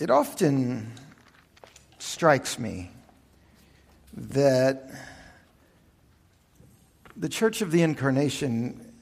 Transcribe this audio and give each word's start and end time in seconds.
It 0.00 0.10
often 0.10 0.90
strikes 2.00 2.58
me 2.58 2.90
that 4.16 4.90
the 7.16 7.28
Church 7.28 7.62
of 7.62 7.70
the 7.70 7.82
Incarnation 7.82 8.92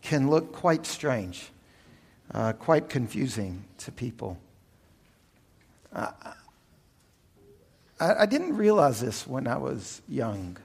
can 0.00 0.28
look 0.30 0.52
quite 0.52 0.84
strange, 0.84 1.48
uh, 2.34 2.54
quite 2.54 2.88
confusing 2.88 3.62
to 3.78 3.92
people. 3.92 4.36
Uh, 5.92 6.10
I, 8.00 8.14
I 8.22 8.26
didn't 8.26 8.56
realize 8.56 9.00
this 9.00 9.24
when 9.28 9.46
I 9.46 9.58
was 9.58 10.02
young. 10.08 10.56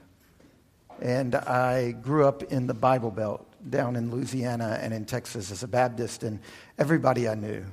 And 1.00 1.36
I 1.36 1.92
grew 1.92 2.26
up 2.26 2.42
in 2.42 2.66
the 2.66 2.74
Bible 2.74 3.12
Belt 3.12 3.46
down 3.70 3.94
in 3.94 4.10
Louisiana 4.10 4.80
and 4.82 4.92
in 4.92 5.04
Texas 5.04 5.52
as 5.52 5.62
a 5.62 5.68
Baptist, 5.68 6.24
and 6.24 6.40
everybody 6.78 7.28
I 7.28 7.36
knew 7.36 7.64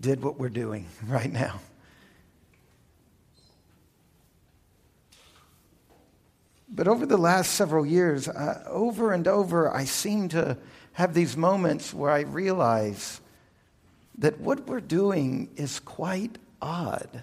did 0.00 0.22
what 0.22 0.38
we're 0.38 0.48
doing 0.48 0.86
right 1.06 1.32
now. 1.32 1.60
But 6.68 6.86
over 6.86 7.06
the 7.06 7.16
last 7.16 7.52
several 7.52 7.86
years, 7.86 8.28
uh, 8.28 8.62
over 8.68 9.12
and 9.12 9.26
over, 9.26 9.74
I 9.74 9.84
seem 9.84 10.28
to 10.30 10.56
have 10.92 11.14
these 11.14 11.36
moments 11.36 11.94
where 11.94 12.10
I 12.10 12.20
realize 12.20 13.20
that 14.18 14.40
what 14.40 14.66
we're 14.66 14.80
doing 14.80 15.48
is 15.56 15.80
quite 15.80 16.36
odd. 16.60 17.22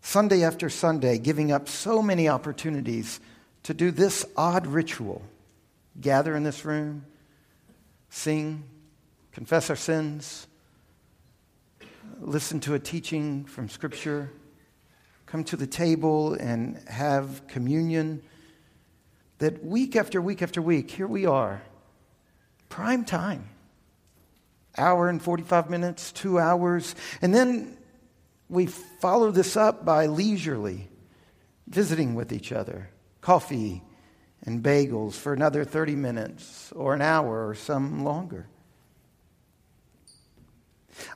Sunday 0.00 0.42
after 0.42 0.70
Sunday, 0.70 1.18
giving 1.18 1.52
up 1.52 1.68
so 1.68 2.02
many 2.02 2.28
opportunities 2.28 3.20
to 3.64 3.74
do 3.74 3.90
this 3.90 4.24
odd 4.36 4.66
ritual 4.66 5.22
gather 6.00 6.34
in 6.34 6.44
this 6.44 6.64
room, 6.64 7.04
sing, 8.08 8.64
confess 9.32 9.70
our 9.70 9.76
sins, 9.76 10.46
listen 12.20 12.60
to 12.60 12.74
a 12.74 12.78
teaching 12.78 13.44
from 13.44 13.68
Scripture, 13.68 14.30
come 15.26 15.44
to 15.44 15.56
the 15.56 15.66
table 15.66 16.34
and 16.34 16.76
have 16.88 17.46
communion. 17.46 18.22
That 19.38 19.64
week 19.64 19.96
after 19.96 20.20
week 20.20 20.42
after 20.42 20.60
week, 20.60 20.90
here 20.90 21.06
we 21.06 21.26
are, 21.26 21.62
prime 22.68 23.04
time. 23.04 23.48
Hour 24.76 25.08
and 25.08 25.20
45 25.20 25.70
minutes, 25.70 26.12
two 26.12 26.38
hours. 26.38 26.94
And 27.22 27.34
then 27.34 27.76
we 28.48 28.66
follow 28.66 29.30
this 29.30 29.56
up 29.56 29.84
by 29.84 30.06
leisurely 30.06 30.88
visiting 31.66 32.14
with 32.14 32.32
each 32.32 32.52
other, 32.52 32.90
coffee 33.20 33.82
and 34.44 34.62
bagels 34.62 35.14
for 35.14 35.32
another 35.32 35.64
30 35.64 35.96
minutes 35.96 36.72
or 36.72 36.94
an 36.94 37.02
hour 37.02 37.48
or 37.48 37.54
some 37.54 38.04
longer. 38.04 38.48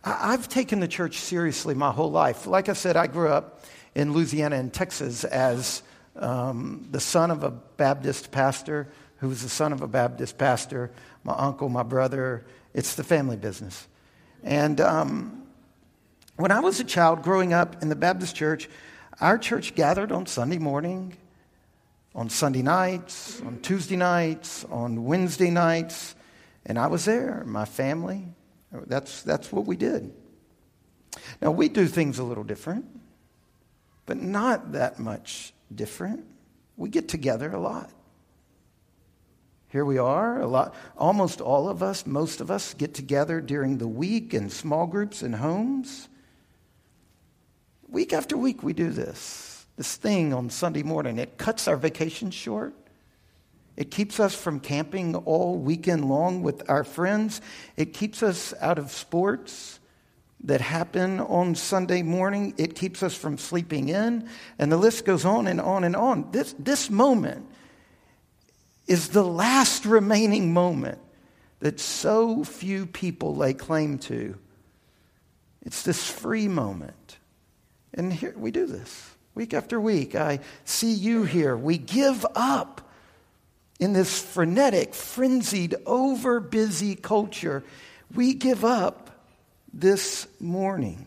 I've 0.03 0.49
taken 0.49 0.81
the 0.81 0.89
church 0.89 1.19
seriously 1.19 1.75
my 1.75 1.91
whole 1.91 2.11
life. 2.11 2.47
Like 2.47 2.69
I 2.69 2.73
said, 2.73 2.97
I 2.97 3.07
grew 3.07 3.29
up 3.29 3.65
in 3.95 4.13
Louisiana 4.13 4.57
and 4.57 4.73
Texas 4.73 5.25
as 5.25 5.83
um, 6.17 6.87
the 6.91 7.01
son 7.01 7.31
of 7.31 7.43
a 7.43 7.51
Baptist 7.51 8.31
pastor 8.31 8.89
who 9.19 9.29
was 9.29 9.43
the 9.43 9.49
son 9.49 9.73
of 9.73 9.81
a 9.81 9.89
Baptist 9.89 10.39
pastor, 10.39 10.91
my 11.23 11.35
uncle, 11.35 11.69
my 11.69 11.83
brother. 11.83 12.45
It's 12.75 12.95
the 12.95 13.05
family 13.05 13.37
business. 13.37 13.87
And 14.43 14.81
um, 14.81 15.47
when 16.37 16.51
I 16.51 16.61
was 16.61 16.81
a 16.81 16.85
child 16.85 17.23
growing 17.23 17.53
up 17.53 17.83
in 17.83 17.89
the 17.89 17.97
Baptist 17.97 18.37
church, 18.37 18.69
our 19.21 19.39
church 19.39 19.75
gathered 19.75 20.13
on 20.13 20.27
Sunday 20.27 20.59
morning, 20.59 21.17
on 22.15 22.29
Sunday 22.29 22.63
nights, 22.63 23.41
on 23.43 23.61
Tuesday 23.61 23.97
nights, 23.97 24.65
on 24.71 25.05
Wednesday 25.05 25.51
nights, 25.51 26.15
and 26.67 26.79
I 26.79 26.89
was 26.89 27.05
there, 27.05 27.45
my 27.47 27.65
family. 27.65 28.27
That's, 28.87 29.23
that's 29.23 29.53
what 29.53 29.67
we 29.67 29.77
did. 29.77 30.13
Now, 31.41 31.51
we 31.51 31.69
do 31.69 31.87
things 31.87 32.19
a 32.19 32.25
little 32.25 32.45
different, 32.45 32.87
but 34.07 34.17
not 34.21 34.73
that 34.73 34.99
much 34.99 35.53
different. 35.75 36.25
We 36.77 36.89
get 36.89 37.09
together 37.09 37.53
a 37.53 37.61
lot. 37.61 37.91
Here 39.69 39.85
we 39.85 39.99
are, 39.99 40.41
a 40.41 40.47
lot, 40.47 40.75
almost 40.97 41.41
all 41.41 41.69
of 41.69 41.83
us, 41.83 42.07
most 42.07 42.41
of 42.41 42.51
us 42.51 42.75
get 42.75 42.95
together 42.95 43.41
during 43.41 43.79
the 43.79 43.89
week 43.89 44.33
in 44.33 44.49
small 44.49 44.87
groups 44.87 45.23
and 45.23 45.35
homes. 45.35 46.09
Week 47.89 48.13
after 48.13 48.37
week, 48.37 48.63
we 48.63 48.73
do 48.73 48.91
this. 48.91 49.67
This 49.77 49.97
thing 49.97 50.33
on 50.33 50.51
Sunday 50.51 50.85
morning. 50.85 51.19
It 51.19 51.39
cuts 51.39 51.67
our 51.67 51.77
vacation 51.77 52.31
short. 52.31 52.75
It 53.77 53.91
keeps 53.91 54.21
us 54.21 54.35
from 54.35 54.61
camping 54.61 55.17
all 55.17 55.59
weekend 55.59 56.09
long 56.09 56.43
with 56.43 56.69
our 56.71 56.85
friends. 56.85 57.41
It 57.77 57.93
keeps 57.93 58.23
us 58.23 58.55
out 58.61 58.79
of 58.79 58.93
sports 58.93 59.81
that 60.45 60.61
happen 60.61 61.21
on 61.21 61.55
Sunday 61.55 62.03
morning. 62.03 62.55
It 62.57 62.75
keeps 62.77 63.03
us 63.03 63.15
from 63.15 63.39
sleeping 63.39 63.89
in. 63.89 64.29
And 64.59 64.71
the 64.71 64.77
list 64.77 65.05
goes 65.05 65.25
on 65.25 65.47
and 65.49 65.61
on 65.61 65.83
and 65.85 65.97
on. 65.97 66.31
This, 66.31 66.55
this 66.59 66.91
moment 66.91 67.47
is 68.87 69.09
the 69.09 69.25
last 69.25 69.87
remaining 69.87 70.53
moment 70.53 70.99
that 71.61 71.81
so 71.81 72.45
few 72.45 72.87
people 72.87 73.35
lay 73.35 73.55
claim 73.55 73.99
to. 73.99 74.39
It's 75.63 75.83
this 75.83 76.09
free 76.09 76.47
moment. 76.47 77.19
And 77.95 78.13
here 78.13 78.35
we 78.37 78.51
do 78.51 78.67
this 78.67 79.11
week 79.35 79.55
after 79.55 79.81
week. 79.81 80.15
I 80.15 80.41
see 80.65 80.93
you 80.93 81.25
here. 81.25 81.57
We 81.57 81.79
give 81.79 82.25
up 82.35 82.84
in 83.81 83.93
this 83.93 84.21
frenetic, 84.21 84.95
frenzied, 84.95 85.75
over 85.87 86.41
busy 86.41 86.95
culture. 86.95 87.65
We 88.15 88.35
give 88.35 88.65
up 88.65 89.11
this 89.73 90.27
morning. 90.41 91.07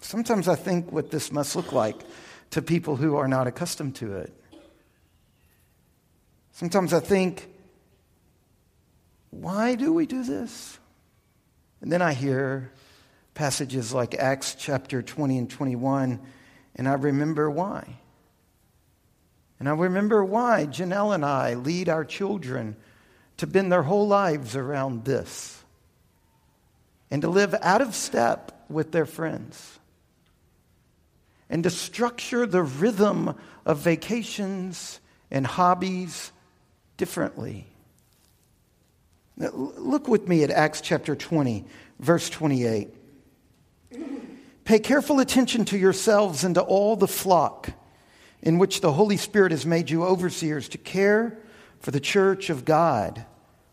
Sometimes 0.00 0.48
I 0.48 0.54
think 0.54 0.92
what 0.92 1.10
this 1.10 1.32
must 1.32 1.56
look 1.56 1.72
like 1.72 1.96
to 2.50 2.60
people 2.60 2.96
who 2.96 3.16
are 3.16 3.28
not 3.28 3.46
accustomed 3.46 3.96
to 3.96 4.16
it. 4.16 4.32
Sometimes 6.52 6.92
I 6.92 7.00
think, 7.00 7.48
why 9.30 9.74
do 9.74 9.92
we 9.92 10.06
do 10.06 10.22
this? 10.22 10.78
And 11.80 11.90
then 11.90 12.00
I 12.02 12.12
hear 12.12 12.70
passages 13.34 13.92
like 13.92 14.14
Acts 14.14 14.54
chapter 14.54 15.02
20 15.02 15.38
and 15.38 15.50
21, 15.50 16.20
and 16.76 16.88
I 16.88 16.92
remember 16.92 17.50
why. 17.50 17.98
And 19.58 19.68
I 19.68 19.72
remember 19.72 20.24
why 20.24 20.66
Janelle 20.66 21.14
and 21.14 21.24
I 21.24 21.54
lead 21.54 21.88
our 21.88 22.04
children 22.04 22.76
to 23.36 23.46
bend 23.46 23.70
their 23.70 23.82
whole 23.82 24.06
lives 24.06 24.56
around 24.56 25.04
this 25.04 25.62
and 27.10 27.22
to 27.22 27.28
live 27.28 27.54
out 27.62 27.80
of 27.80 27.94
step 27.94 28.64
with 28.68 28.92
their 28.92 29.06
friends 29.06 29.78
and 31.48 31.62
to 31.62 31.70
structure 31.70 32.46
the 32.46 32.62
rhythm 32.62 33.34
of 33.64 33.78
vacations 33.78 35.00
and 35.30 35.46
hobbies 35.46 36.32
differently. 36.96 37.66
Look 39.36 40.08
with 40.08 40.28
me 40.28 40.44
at 40.44 40.50
Acts 40.50 40.80
chapter 40.80 41.16
20, 41.16 41.64
verse 41.98 42.30
28. 42.30 42.88
Pay 44.64 44.78
careful 44.78 45.20
attention 45.20 45.64
to 45.66 45.78
yourselves 45.78 46.44
and 46.44 46.54
to 46.54 46.62
all 46.62 46.96
the 46.96 47.08
flock 47.08 47.70
in 48.44 48.58
which 48.58 48.82
the 48.82 48.92
Holy 48.92 49.16
Spirit 49.16 49.50
has 49.50 49.64
made 49.64 49.90
you 49.90 50.04
overseers 50.04 50.68
to 50.68 50.78
care 50.78 51.36
for 51.80 51.90
the 51.90 51.98
church 51.98 52.50
of 52.50 52.64
God, 52.64 53.24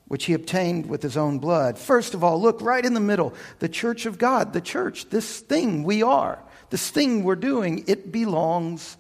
which 0.08 0.26
he 0.26 0.34
obtained 0.34 0.88
with 0.88 1.04
his 1.04 1.18
own 1.18 1.40
blood. 1.40 1.78
First 1.78 2.14
of 2.14 2.24
all, 2.24 2.42
look 2.42 2.62
right 2.62 2.84
in 2.84 2.94
the 2.94 3.00
middle 3.00 3.34
the 3.60 3.70
church 3.70 4.06
of 4.06 4.18
God, 4.18 4.54
the 4.54 4.62
church, 4.62 5.10
this 5.10 5.42
thing 5.42 5.84
we 5.84 6.02
are, 6.02 6.42
this 6.70 6.90
thing 6.90 7.24
we're 7.24 7.36
doing, 7.36 7.84
it 7.88 8.14
belongs 8.14 8.98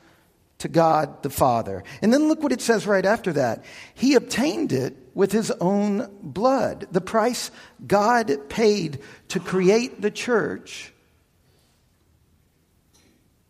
to 0.59 0.67
God 0.67 1.23
the 1.23 1.29
Father. 1.29 1.83
And 2.01 2.13
then 2.13 2.27
look 2.27 2.43
what 2.43 2.51
it 2.51 2.61
says 2.61 2.85
right 2.85 3.05
after 3.05 3.33
that. 3.33 3.63
He 3.93 4.15
obtained 4.15 4.73
it 4.73 4.95
with 5.13 5.31
his 5.31 5.51
own 5.51 6.09
blood. 6.21 6.87
The 6.91 7.01
price 7.01 7.49
God 7.87 8.49
paid 8.49 8.99
to 9.29 9.39
create 9.39 10.01
the 10.01 10.11
church 10.11 10.93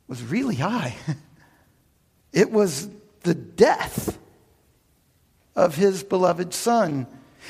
was 0.08 0.22
really 0.22 0.56
high. 0.56 0.96
It 2.34 2.52
was 2.52 2.90
the 3.22 3.36
death 3.36 4.18
of 5.56 5.76
his 5.76 6.04
beloved 6.04 6.54
son. 6.54 7.08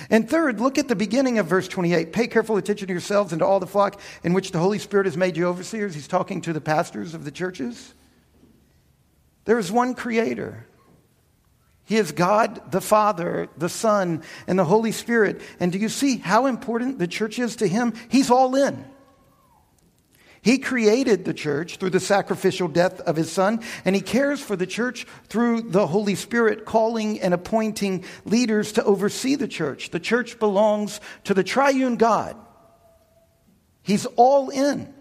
And 0.09 0.29
third, 0.29 0.59
look 0.59 0.77
at 0.77 0.87
the 0.87 0.95
beginning 0.95 1.37
of 1.37 1.47
verse 1.47 1.67
28. 1.67 2.13
Pay 2.13 2.27
careful 2.27 2.57
attention 2.57 2.87
to 2.87 2.93
yourselves 2.93 3.33
and 3.33 3.39
to 3.39 3.45
all 3.45 3.59
the 3.59 3.67
flock 3.67 3.99
in 4.23 4.33
which 4.33 4.51
the 4.51 4.59
Holy 4.59 4.79
Spirit 4.79 5.05
has 5.05 5.17
made 5.17 5.37
you 5.37 5.47
overseers. 5.47 5.93
He's 5.93 6.07
talking 6.07 6.41
to 6.41 6.53
the 6.53 6.61
pastors 6.61 7.13
of 7.13 7.25
the 7.25 7.31
churches. 7.31 7.93
There 9.45 9.59
is 9.59 9.71
one 9.71 9.93
creator. 9.93 10.65
He 11.85 11.97
is 11.97 12.11
God 12.11 12.71
the 12.71 12.81
Father, 12.81 13.49
the 13.57 13.69
Son, 13.69 14.23
and 14.47 14.57
the 14.57 14.65
Holy 14.65 14.91
Spirit. 14.91 15.41
And 15.59 15.71
do 15.71 15.77
you 15.77 15.89
see 15.89 16.17
how 16.17 16.45
important 16.45 16.99
the 16.99 17.07
church 17.07 17.37
is 17.37 17.57
to 17.57 17.67
him? 17.67 17.93
He's 18.09 18.31
all 18.31 18.55
in. 18.55 18.85
He 20.43 20.57
created 20.57 21.23
the 21.23 21.33
church 21.35 21.77
through 21.77 21.91
the 21.91 21.99
sacrificial 21.99 22.67
death 22.67 22.99
of 23.01 23.15
his 23.15 23.31
son, 23.31 23.61
and 23.85 23.95
he 23.95 24.01
cares 24.01 24.41
for 24.41 24.55
the 24.55 24.65
church 24.65 25.05
through 25.27 25.61
the 25.61 25.85
Holy 25.85 26.15
Spirit 26.15 26.65
calling 26.65 27.21
and 27.21 27.33
appointing 27.33 28.03
leaders 28.25 28.71
to 28.73 28.83
oversee 28.83 29.35
the 29.35 29.47
church. 29.47 29.91
The 29.91 29.99
church 29.99 30.39
belongs 30.39 30.99
to 31.25 31.33
the 31.33 31.43
triune 31.43 31.97
God, 31.97 32.35
He's 33.83 34.05
all 34.15 34.49
in. 34.49 34.93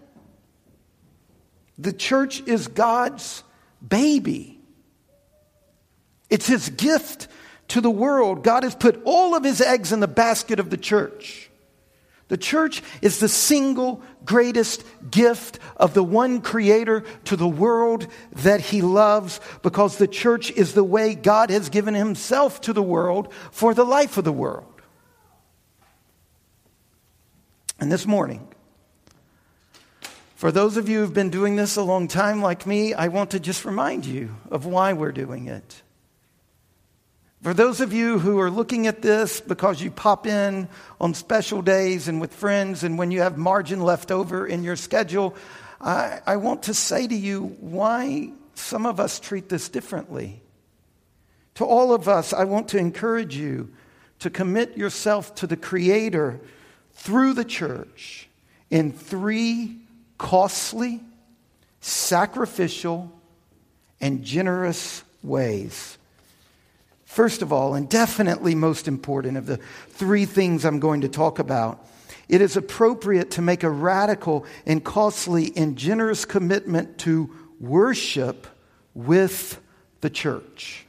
The 1.77 1.93
church 1.93 2.41
is 2.47 2.67
God's 2.67 3.43
baby. 3.85 4.59
It's 6.29 6.47
his 6.47 6.69
gift 6.69 7.27
to 7.69 7.81
the 7.81 7.91
world. 7.91 8.43
God 8.43 8.63
has 8.63 8.73
put 8.73 9.01
all 9.05 9.35
of 9.35 9.43
his 9.43 9.61
eggs 9.61 9.91
in 9.91 9.99
the 9.99 10.07
basket 10.07 10.59
of 10.59 10.69
the 10.69 10.77
church. 10.77 11.50
The 12.31 12.37
church 12.37 12.81
is 13.01 13.19
the 13.19 13.27
single 13.27 14.01
greatest 14.23 14.85
gift 15.11 15.59
of 15.75 15.93
the 15.93 16.01
one 16.01 16.39
creator 16.39 17.03
to 17.25 17.35
the 17.35 17.45
world 17.45 18.07
that 18.31 18.61
he 18.61 18.81
loves 18.81 19.41
because 19.63 19.97
the 19.97 20.07
church 20.07 20.49
is 20.49 20.73
the 20.73 20.81
way 20.81 21.13
God 21.13 21.49
has 21.49 21.67
given 21.67 21.93
himself 21.93 22.61
to 22.61 22.71
the 22.71 22.81
world 22.81 23.33
for 23.51 23.73
the 23.73 23.83
life 23.83 24.17
of 24.17 24.23
the 24.23 24.31
world. 24.31 24.81
And 27.81 27.91
this 27.91 28.07
morning, 28.07 28.47
for 30.35 30.53
those 30.53 30.77
of 30.77 30.87
you 30.87 30.99
who've 30.99 31.13
been 31.13 31.31
doing 31.31 31.57
this 31.57 31.75
a 31.75 31.83
long 31.83 32.07
time 32.07 32.41
like 32.41 32.65
me, 32.65 32.93
I 32.93 33.09
want 33.09 33.31
to 33.31 33.41
just 33.41 33.65
remind 33.65 34.05
you 34.05 34.37
of 34.49 34.65
why 34.65 34.93
we're 34.93 35.11
doing 35.11 35.47
it. 35.47 35.81
For 37.41 37.55
those 37.55 37.81
of 37.81 37.91
you 37.91 38.19
who 38.19 38.39
are 38.39 38.51
looking 38.51 38.85
at 38.85 39.01
this 39.01 39.41
because 39.41 39.81
you 39.81 39.89
pop 39.89 40.27
in 40.27 40.69
on 40.99 41.15
special 41.15 41.63
days 41.63 42.07
and 42.07 42.21
with 42.21 42.31
friends, 42.31 42.83
and 42.83 42.99
when 42.99 43.09
you 43.09 43.21
have 43.21 43.35
margin 43.35 43.81
left 43.81 44.11
over 44.11 44.45
in 44.45 44.63
your 44.63 44.75
schedule, 44.75 45.35
I, 45.79 46.19
I, 46.27 46.35
want 46.37 46.63
to 46.63 46.75
say 46.75 47.07
to 47.07 47.15
you 47.15 47.55
why 47.59 48.31
some 48.53 48.85
of 48.85 48.99
us 48.99 49.19
treat 49.19 49.49
this 49.49 49.69
differently. 49.69 50.43
To 51.55 51.65
all 51.65 51.95
of 51.95 52.07
us, 52.07 52.31
I 52.31 52.43
want 52.43 52.67
to 52.69 52.77
encourage 52.77 53.35
you 53.35 53.73
to 54.19 54.29
commit 54.29 54.77
yourself 54.77 55.33
to 55.35 55.47
the 55.47 55.57
Creator 55.57 56.39
through 56.93 57.33
the 57.33 57.43
church 57.43 58.29
in 58.69 58.91
three 58.91 59.77
costly, 60.19 61.01
sacrificial, 61.79 63.11
and 63.99 64.23
generous 64.23 65.03
ways. 65.23 65.97
First 67.11 67.41
of 67.41 67.51
all, 67.51 67.75
and 67.75 67.89
definitely 67.89 68.55
most 68.55 68.87
important 68.87 69.35
of 69.35 69.45
the 69.45 69.57
three 69.57 70.25
things 70.25 70.63
I'm 70.63 70.79
going 70.79 71.01
to 71.01 71.09
talk 71.09 71.39
about, 71.39 71.85
it 72.29 72.39
is 72.39 72.55
appropriate 72.55 73.31
to 73.31 73.41
make 73.41 73.63
a 73.63 73.69
radical 73.69 74.45
and 74.65 74.81
costly 74.81 75.51
and 75.57 75.77
generous 75.77 76.23
commitment 76.23 76.99
to 76.99 77.29
worship 77.59 78.47
with 78.93 79.59
the 79.99 80.09
church. 80.09 80.85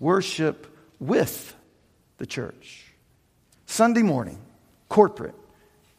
Worship 0.00 0.66
with 0.98 1.54
the 2.16 2.26
church. 2.26 2.86
Sunday 3.66 4.02
morning, 4.02 4.40
corporate, 4.88 5.36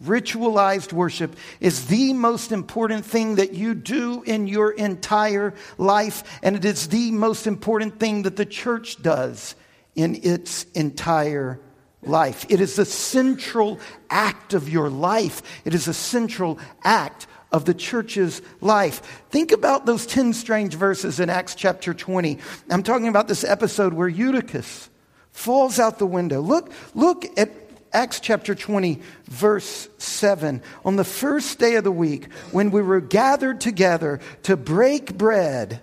Ritualized 0.04 0.94
worship 0.94 1.36
is 1.60 1.88
the 1.88 2.14
most 2.14 2.54
important 2.54 3.06
thing 3.06 3.36
that 3.36 3.54
you 3.54 3.74
do 3.74 4.24
in 4.24 4.48
your 4.48 4.72
entire 4.72 5.54
life, 5.78 6.40
and 6.42 6.56
it 6.56 6.64
is 6.64 6.88
the 6.88 7.12
most 7.12 7.48
important 7.48 8.00
thing 8.00 8.24
that 8.24 8.38
the 8.38 8.46
church 8.46 9.02
does 9.02 9.56
in 9.96 10.16
its 10.24 10.64
entire 10.74 11.60
life. 12.02 12.46
It 12.50 12.62
is 12.62 12.78
the 12.78 12.86
central 12.86 13.80
act 14.10 14.54
of 14.54 14.70
your 14.70 14.90
life, 14.90 15.42
it 15.66 15.74
is 15.74 15.90
a 15.90 15.94
central 15.94 16.60
act 16.84 17.28
of 17.52 17.66
the 17.66 17.74
church's 17.74 18.42
life. 18.62 19.24
Think 19.32 19.52
about 19.52 19.86
those 19.86 20.06
10 20.06 20.34
strange 20.34 20.76
verses 20.76 21.20
in 21.20 21.30
Acts 21.30 21.56
chapter 21.56 21.94
20. 21.94 22.38
I'm 22.70 22.84
talking 22.84 23.08
about 23.08 23.28
this 23.28 23.44
episode 23.44 23.94
where 23.94 24.08
Eutychus 24.08 24.90
falls 25.32 25.80
out 25.80 26.00
the 26.00 26.06
window. 26.06 26.42
Look, 26.42 26.72
look 26.94 27.26
at 27.38 27.69
Acts 27.92 28.20
chapter 28.20 28.54
20, 28.54 29.02
verse 29.26 29.90
7. 29.98 30.62
On 30.86 30.96
the 30.96 31.04
first 31.04 31.60
day 31.60 31.76
of 31.76 31.84
the 31.84 31.92
week, 31.92 32.32
when 32.52 32.72
we 32.72 32.82
were 32.82 33.02
gathered 33.02 33.60
together 33.62 34.20
to 34.44 34.56
break 34.56 35.18
bread 35.18 35.82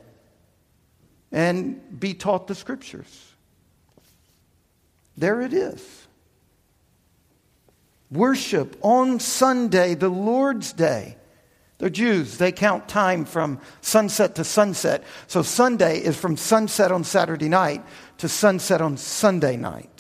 and 1.32 1.99
be 1.99 2.14
taught 2.14 2.47
the 2.47 2.55
scriptures. 2.55 3.32
There 5.17 5.41
it 5.41 5.53
is. 5.53 6.06
Worship 8.11 8.76
on 8.82 9.19
Sunday, 9.19 9.94
the 9.94 10.09
Lord's 10.09 10.73
Day. 10.73 11.17
They're 11.79 11.91
Jews. 11.91 12.38
They 12.38 12.52
count 12.52 12.88
time 12.88 13.25
from 13.25 13.61
sunset 13.81 14.37
to 14.37 14.44
sunset. 14.44 15.05
So 15.26 15.43
Sunday 15.43 15.99
is 15.99 16.17
from 16.17 16.37
sunset 16.37 16.91
on 16.91 17.05
Saturday 17.05 17.49
night 17.49 17.85
to 18.19 18.29
sunset 18.29 18.81
on 18.81 18.97
Sunday 18.97 19.56
night. 19.56 19.96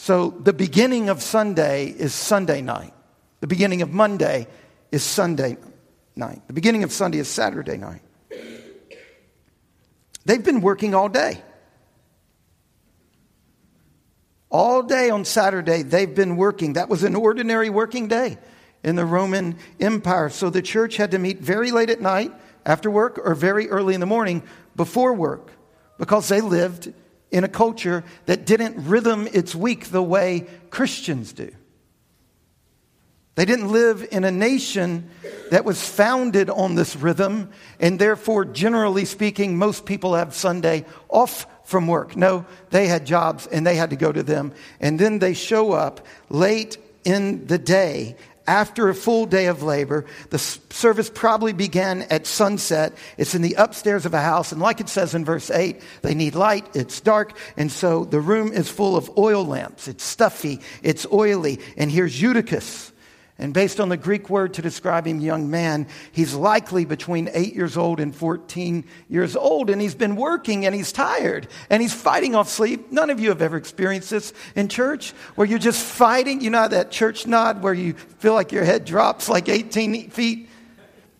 So 0.00 0.30
the 0.30 0.52
beginning 0.52 1.08
of 1.08 1.20
Sunday 1.20 1.88
is 1.88 2.14
Sunday 2.14 2.62
night. 2.62 2.94
The 3.40 3.48
beginning 3.48 3.82
of 3.82 3.92
Monday 3.92 4.46
is 4.92 5.02
Sunday 5.02 5.58
night. 6.14 6.40
The 6.46 6.52
beginning 6.52 6.84
of 6.84 6.92
Sunday 6.92 7.18
is 7.18 7.26
Saturday 7.26 7.76
night. 7.76 8.00
They've 10.24 10.42
been 10.42 10.60
working 10.60 10.94
all 10.94 11.08
day. 11.08 11.42
All 14.50 14.84
day 14.84 15.10
on 15.10 15.24
Saturday, 15.24 15.82
they've 15.82 16.14
been 16.14 16.36
working. 16.36 16.74
That 16.74 16.88
was 16.88 17.02
an 17.02 17.16
ordinary 17.16 17.68
working 17.68 18.06
day 18.06 18.38
in 18.84 18.94
the 18.94 19.04
Roman 19.04 19.58
Empire. 19.80 20.30
So 20.30 20.48
the 20.48 20.62
church 20.62 20.96
had 20.96 21.10
to 21.10 21.18
meet 21.18 21.40
very 21.40 21.72
late 21.72 21.90
at 21.90 22.00
night 22.00 22.32
after 22.64 22.88
work 22.88 23.18
or 23.22 23.34
very 23.34 23.68
early 23.68 23.94
in 23.94 24.00
the 24.00 24.06
morning 24.06 24.44
before 24.76 25.12
work 25.12 25.50
because 25.98 26.28
they 26.28 26.40
lived 26.40 26.94
in 27.30 27.44
a 27.44 27.48
culture 27.48 28.04
that 28.26 28.46
didn't 28.46 28.88
rhythm 28.88 29.28
its 29.32 29.54
week 29.54 29.86
the 29.86 30.02
way 30.02 30.46
Christians 30.70 31.32
do. 31.32 31.50
They 33.34 33.44
didn't 33.44 33.70
live 33.70 34.04
in 34.10 34.24
a 34.24 34.32
nation 34.32 35.10
that 35.52 35.64
was 35.64 35.88
founded 35.88 36.50
on 36.50 36.74
this 36.74 36.96
rhythm, 36.96 37.50
and 37.78 37.96
therefore, 37.96 38.44
generally 38.44 39.04
speaking, 39.04 39.56
most 39.56 39.86
people 39.86 40.14
have 40.14 40.34
Sunday 40.34 40.84
off 41.08 41.46
from 41.62 41.86
work. 41.86 42.16
No, 42.16 42.46
they 42.70 42.88
had 42.88 43.06
jobs 43.06 43.46
and 43.46 43.64
they 43.64 43.76
had 43.76 43.90
to 43.90 43.96
go 43.96 44.10
to 44.10 44.24
them. 44.24 44.52
And 44.80 44.98
then 44.98 45.20
they 45.20 45.34
show 45.34 45.70
up 45.70 46.04
late 46.28 46.78
in 47.04 47.46
the 47.46 47.58
day 47.58 48.16
after 48.48 48.88
a 48.88 48.94
full 48.94 49.26
day 49.26 49.46
of 49.46 49.62
labor. 49.62 50.06
The 50.30 50.38
service 50.38 51.10
probably 51.14 51.52
began 51.52 52.02
at 52.02 52.26
sunset. 52.26 52.96
It's 53.18 53.34
in 53.34 53.42
the 53.42 53.54
upstairs 53.54 54.06
of 54.06 54.14
a 54.14 54.20
house. 54.20 54.50
And 54.50 54.60
like 54.60 54.80
it 54.80 54.88
says 54.88 55.14
in 55.14 55.24
verse 55.24 55.50
8, 55.50 55.80
they 56.02 56.14
need 56.14 56.34
light. 56.34 56.66
It's 56.74 57.00
dark. 57.00 57.36
And 57.56 57.70
so 57.70 58.04
the 58.04 58.20
room 58.20 58.52
is 58.52 58.70
full 58.70 58.96
of 58.96 59.16
oil 59.18 59.44
lamps. 59.44 59.86
It's 59.86 60.02
stuffy. 60.02 60.60
It's 60.82 61.06
oily. 61.12 61.60
And 61.76 61.92
here's 61.92 62.20
Eutychus 62.20 62.92
and 63.40 63.54
based 63.54 63.78
on 63.78 63.88
the 63.88 63.96
Greek 63.96 64.28
word 64.28 64.54
to 64.54 64.62
describe 64.62 65.06
him, 65.06 65.20
young 65.20 65.48
man, 65.48 65.86
he's 66.10 66.34
likely 66.34 66.84
between 66.84 67.30
8 67.32 67.54
years 67.54 67.76
old 67.76 68.00
and 68.00 68.12
14 68.12 68.84
years 69.08 69.36
old. 69.36 69.70
And 69.70 69.80
he's 69.80 69.94
been 69.94 70.16
working 70.16 70.66
and 70.66 70.74
he's 70.74 70.90
tired 70.90 71.46
and 71.70 71.80
he's 71.80 71.94
fighting 71.94 72.34
off 72.34 72.48
sleep. 72.48 72.90
None 72.90 73.10
of 73.10 73.20
you 73.20 73.28
have 73.28 73.40
ever 73.40 73.56
experienced 73.56 74.10
this 74.10 74.32
in 74.56 74.66
church 74.66 75.12
where 75.36 75.46
you're 75.46 75.60
just 75.60 75.80
fighting. 75.80 76.40
You 76.40 76.50
know 76.50 76.66
that 76.66 76.90
church 76.90 77.28
nod 77.28 77.62
where 77.62 77.74
you 77.74 77.92
feel 77.94 78.34
like 78.34 78.50
your 78.50 78.64
head 78.64 78.84
drops 78.84 79.28
like 79.28 79.48
18 79.48 80.10
feet? 80.10 80.48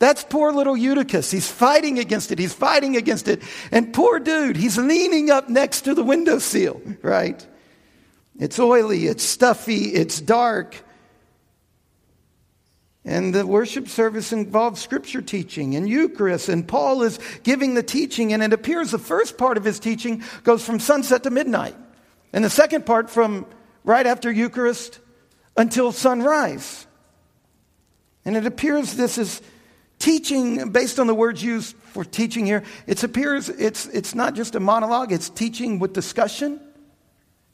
That's 0.00 0.24
poor 0.24 0.50
little 0.50 0.76
Eutychus. 0.76 1.30
He's 1.30 1.48
fighting 1.48 2.00
against 2.00 2.32
it. 2.32 2.40
He's 2.40 2.52
fighting 2.52 2.96
against 2.96 3.28
it. 3.28 3.42
And 3.70 3.94
poor 3.94 4.18
dude, 4.18 4.56
he's 4.56 4.76
leaning 4.76 5.30
up 5.30 5.48
next 5.48 5.82
to 5.82 5.94
the 5.94 6.02
windowsill, 6.02 6.82
right? 7.02 7.46
It's 8.40 8.58
oily, 8.58 9.06
it's 9.06 9.22
stuffy, 9.22 9.94
it's 9.94 10.20
dark. 10.20 10.84
And 13.08 13.34
the 13.34 13.46
worship 13.46 13.88
service 13.88 14.34
involves 14.34 14.82
scripture 14.82 15.22
teaching 15.22 15.76
and 15.76 15.88
Eucharist, 15.88 16.50
and 16.50 16.68
Paul 16.68 17.02
is 17.02 17.18
giving 17.42 17.72
the 17.72 17.82
teaching, 17.82 18.34
and 18.34 18.42
it 18.42 18.52
appears 18.52 18.90
the 18.90 18.98
first 18.98 19.38
part 19.38 19.56
of 19.56 19.64
his 19.64 19.78
teaching 19.80 20.22
goes 20.42 20.62
from 20.62 20.78
sunset 20.78 21.22
to 21.22 21.30
midnight, 21.30 21.74
and 22.34 22.44
the 22.44 22.50
second 22.50 22.84
part 22.84 23.08
from 23.08 23.46
right 23.82 24.06
after 24.06 24.30
Eucharist 24.30 24.98
until 25.56 25.90
sunrise. 25.90 26.86
And 28.26 28.36
it 28.36 28.44
appears 28.44 28.92
this 28.92 29.16
is 29.16 29.40
teaching 29.98 30.70
based 30.70 31.00
on 31.00 31.06
the 31.06 31.14
words 31.14 31.42
used 31.42 31.76
for 31.76 32.04
teaching 32.04 32.44
here. 32.44 32.62
It 32.86 33.02
appears 33.02 33.48
it's, 33.48 33.86
it's 33.86 34.14
not 34.14 34.34
just 34.34 34.54
a 34.54 34.60
monologue, 34.60 35.12
it's 35.12 35.30
teaching 35.30 35.78
with 35.78 35.94
discussion. 35.94 36.60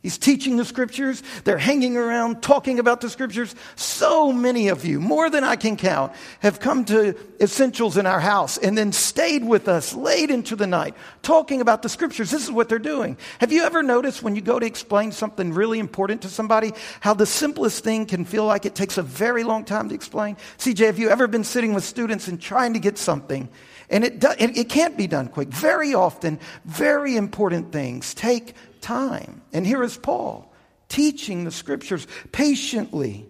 He's 0.05 0.19
teaching 0.19 0.59
the 0.59 0.67
scriptures. 0.67 1.23
They're 1.45 1.57
hanging 1.57 1.97
around 1.97 2.43
talking 2.43 2.79
about 2.79 3.01
the 3.01 3.09
scriptures. 3.09 3.55
So 3.75 4.33
many 4.33 4.69
of 4.69 4.85
you, 4.85 5.01
more 5.01 5.31
than 5.31 5.45
I 5.45 5.57
can 5.57 5.79
count, 5.79 6.13
have 6.41 6.61
come 6.61 6.85
to 6.85 7.17
essentials 7.41 7.97
in 7.97 8.05
our 8.05 8.21
house 8.21 8.59
and 8.59 8.77
then 8.77 8.93
stayed 8.93 9.43
with 9.43 9.67
us 9.67 9.95
late 9.95 10.31
into 10.31 10.57
the 10.57 10.67
night 10.67 10.95
talking 11.23 11.63
about 11.63 11.81
the 11.81 11.89
scriptures. 11.89 12.31
This 12.31 12.45
is 12.45 12.51
what 12.51 12.69
they're 12.69 12.79
doing. 12.79 13.17
Have 13.39 13.51
you 13.51 13.65
ever 13.65 13.83
noticed 13.83 14.23
when 14.23 14.37
you 14.37 14.43
go 14.43 14.59
to 14.59 14.67
explain 14.67 15.11
something 15.11 15.55
really 15.55 15.79
important 15.79 16.21
to 16.21 16.29
somebody, 16.29 16.73
how 17.01 17.15
the 17.15 17.25
simplest 17.25 17.83
thing 17.83 18.05
can 18.05 18.27
feel 18.27 18.45
like 18.45 18.67
it 18.67 18.75
takes 18.75 18.99
a 18.99 19.03
very 19.03 19.43
long 19.43 19.65
time 19.65 19.89
to 19.89 19.95
explain? 19.95 20.37
CJ, 20.59 20.85
have 20.85 20.99
you 20.99 21.09
ever 21.09 21.27
been 21.27 21.45
sitting 21.45 21.73
with 21.73 21.83
students 21.83 22.29
and 22.29 22.39
trying 22.39 22.75
to 22.75 22.79
get 22.79 22.99
something? 22.99 23.49
And 23.89 24.05
it, 24.05 24.19
do, 24.19 24.29
it, 24.39 24.55
it 24.55 24.69
can't 24.69 24.99
be 24.99 25.07
done 25.07 25.29
quick. 25.29 25.49
Very 25.49 25.95
often, 25.95 26.39
very 26.67 27.17
important 27.17 27.73
things 27.73 28.13
take 28.13 28.55
time. 28.85 29.41
And 29.53 29.67
here 29.67 29.83
is 29.83 29.97
Paul 29.97 30.53
teaching 30.89 31.45
the 31.45 31.51
scriptures 31.51 32.07
patiently 32.31 33.27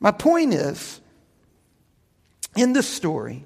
My 0.00 0.10
point 0.10 0.54
is, 0.54 1.00
in 2.56 2.72
this 2.72 2.88
story, 2.88 3.44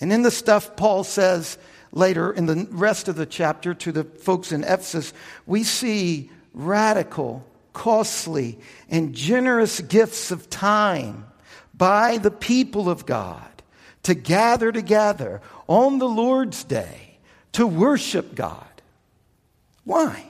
and 0.00 0.12
in 0.12 0.22
the 0.22 0.30
stuff 0.30 0.76
Paul 0.76 1.04
says 1.04 1.58
later 1.92 2.32
in 2.32 2.46
the 2.46 2.66
rest 2.70 3.08
of 3.08 3.16
the 3.16 3.26
chapter 3.26 3.72
to 3.74 3.92
the 3.92 4.04
folks 4.04 4.52
in 4.52 4.64
Ephesus, 4.64 5.12
we 5.46 5.62
see 5.62 6.30
radical, 6.52 7.46
costly, 7.72 8.58
and 8.88 9.14
generous 9.14 9.80
gifts 9.80 10.30
of 10.30 10.50
time 10.50 11.26
by 11.72 12.18
the 12.18 12.30
people 12.30 12.90
of 12.90 13.06
God 13.06 13.62
to 14.02 14.14
gather 14.14 14.72
together 14.72 15.40
on 15.68 15.98
the 15.98 16.08
Lord's 16.08 16.64
day 16.64 17.18
to 17.52 17.66
worship 17.66 18.34
God. 18.34 18.69
Why? 19.90 20.24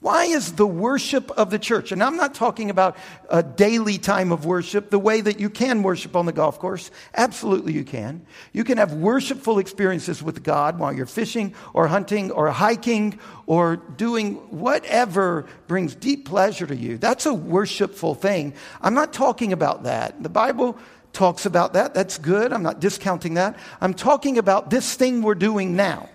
Why 0.00 0.24
is 0.24 0.54
the 0.54 0.66
worship 0.66 1.30
of 1.30 1.50
the 1.50 1.60
church, 1.60 1.92
and 1.92 2.02
I'm 2.02 2.16
not 2.16 2.34
talking 2.34 2.70
about 2.70 2.96
a 3.30 3.40
daily 3.40 3.98
time 3.98 4.32
of 4.32 4.44
worship, 4.44 4.90
the 4.90 4.98
way 4.98 5.20
that 5.20 5.38
you 5.38 5.48
can 5.48 5.84
worship 5.84 6.16
on 6.16 6.26
the 6.26 6.32
golf 6.32 6.58
course. 6.58 6.90
Absolutely, 7.14 7.72
you 7.72 7.84
can. 7.84 8.26
You 8.52 8.64
can 8.64 8.78
have 8.78 8.92
worshipful 8.92 9.60
experiences 9.60 10.24
with 10.24 10.42
God 10.42 10.80
while 10.80 10.92
you're 10.92 11.06
fishing 11.06 11.54
or 11.72 11.86
hunting 11.86 12.32
or 12.32 12.50
hiking 12.50 13.20
or 13.46 13.76
doing 13.76 14.34
whatever 14.50 15.46
brings 15.68 15.94
deep 15.94 16.26
pleasure 16.26 16.66
to 16.66 16.74
you. 16.74 16.98
That's 16.98 17.26
a 17.26 17.32
worshipful 17.32 18.16
thing. 18.16 18.54
I'm 18.80 18.94
not 18.94 19.12
talking 19.12 19.52
about 19.52 19.84
that. 19.84 20.20
The 20.20 20.28
Bible 20.28 20.76
talks 21.12 21.46
about 21.46 21.74
that. 21.74 21.94
That's 21.94 22.18
good. 22.18 22.52
I'm 22.52 22.64
not 22.64 22.80
discounting 22.80 23.34
that. 23.34 23.56
I'm 23.80 23.94
talking 23.94 24.36
about 24.36 24.68
this 24.68 24.94
thing 24.94 25.22
we're 25.22 25.36
doing 25.36 25.76
now. 25.76 26.08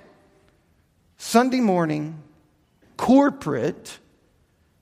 Sunday 1.18 1.62
morning 1.62 2.22
corporate, 3.00 3.98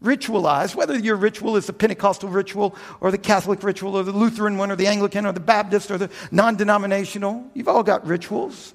ritualized, 0.03 0.73
whether 0.73 0.97
your 0.97 1.15
ritual 1.15 1.55
is 1.55 1.67
the 1.67 1.73
Pentecostal 1.73 2.29
ritual 2.29 2.75
or 2.99 3.11
the 3.11 3.17
Catholic 3.19 3.61
ritual 3.61 3.95
or 3.95 4.01
the 4.01 4.11
Lutheran 4.11 4.57
one 4.57 4.71
or 4.71 4.75
the 4.75 4.87
Anglican 4.87 5.27
or 5.27 5.31
the 5.31 5.39
Baptist 5.39 5.91
or 5.91 5.99
the 5.99 6.09
non 6.31 6.55
denominational. 6.55 7.45
You've 7.53 7.67
all 7.67 7.83
got 7.83 8.07
rituals. 8.07 8.73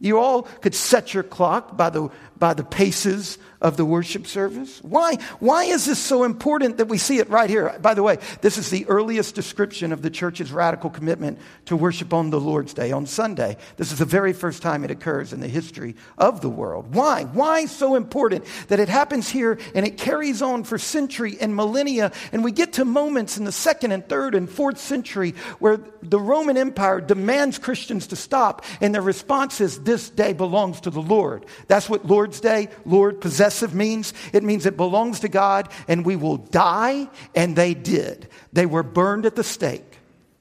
You 0.00 0.18
all 0.18 0.42
could 0.42 0.74
set 0.74 1.14
your 1.14 1.22
clock 1.22 1.76
by 1.76 1.90
the, 1.90 2.10
by 2.36 2.52
the 2.52 2.64
paces 2.64 3.38
of 3.60 3.76
the 3.76 3.84
worship 3.84 4.26
service? 4.26 4.80
Why, 4.82 5.16
why 5.40 5.64
is 5.64 5.86
this 5.86 5.98
so 5.98 6.24
important 6.24 6.76
that 6.78 6.88
we 6.88 6.98
see 6.98 7.18
it 7.18 7.30
right 7.30 7.48
here? 7.48 7.74
By 7.80 7.94
the 7.94 8.02
way, 8.02 8.18
this 8.42 8.58
is 8.58 8.70
the 8.70 8.86
earliest 8.86 9.34
description 9.34 9.92
of 9.92 10.02
the 10.02 10.10
church's 10.10 10.52
radical 10.52 10.90
commitment 10.90 11.38
to 11.66 11.76
worship 11.76 12.12
on 12.12 12.30
the 12.30 12.40
Lord's 12.40 12.74
Day, 12.74 12.92
on 12.92 13.06
Sunday. 13.06 13.56
This 13.76 13.92
is 13.92 13.98
the 13.98 14.04
very 14.04 14.32
first 14.32 14.60
time 14.60 14.84
it 14.84 14.90
occurs 14.90 15.32
in 15.32 15.40
the 15.40 15.48
history 15.48 15.96
of 16.18 16.40
the 16.40 16.50
world. 16.50 16.94
Why? 16.94 17.24
Why 17.24 17.66
so 17.66 17.94
important 17.94 18.44
that 18.68 18.80
it 18.80 18.88
happens 18.90 19.28
here 19.28 19.58
and 19.74 19.86
it 19.86 19.96
carries 19.96 20.42
on 20.42 20.64
for 20.64 20.76
century 20.76 21.38
and 21.40 21.56
millennia? 21.56 22.12
And 22.32 22.44
we 22.44 22.52
get 22.52 22.74
to 22.74 22.84
moments 22.84 23.38
in 23.38 23.44
the 23.44 23.52
second 23.52 23.92
and 23.92 24.06
third 24.06 24.34
and 24.34 24.50
fourth 24.50 24.78
century 24.78 25.34
where 25.58 25.78
the 26.02 26.20
Roman 26.20 26.58
Empire 26.58 27.00
demands 27.00 27.58
Christians 27.58 28.08
to 28.08 28.16
stop, 28.16 28.64
and 28.80 28.94
their 28.94 29.00
response 29.00 29.60
is, 29.60 29.80
This 29.80 30.10
day 30.10 30.34
belongs 30.34 30.82
to 30.82 30.90
the 30.90 31.00
Lord. 31.00 31.46
That's 31.66 31.88
what 31.88 32.04
Lord's 32.04 32.40
Day, 32.40 32.68
Lord, 32.84 33.20
possesses 33.20 33.43
possessive 33.44 33.74
means? 33.74 34.14
It 34.32 34.42
means 34.42 34.64
it 34.64 34.76
belongs 34.76 35.20
to 35.20 35.28
God 35.28 35.68
and 35.86 36.06
we 36.06 36.16
will 36.16 36.38
die, 36.38 37.08
and 37.34 37.54
they 37.54 37.74
did. 37.74 38.28
They 38.54 38.64
were 38.64 38.82
burned 38.82 39.26
at 39.26 39.36
the 39.36 39.44
stake 39.44 39.98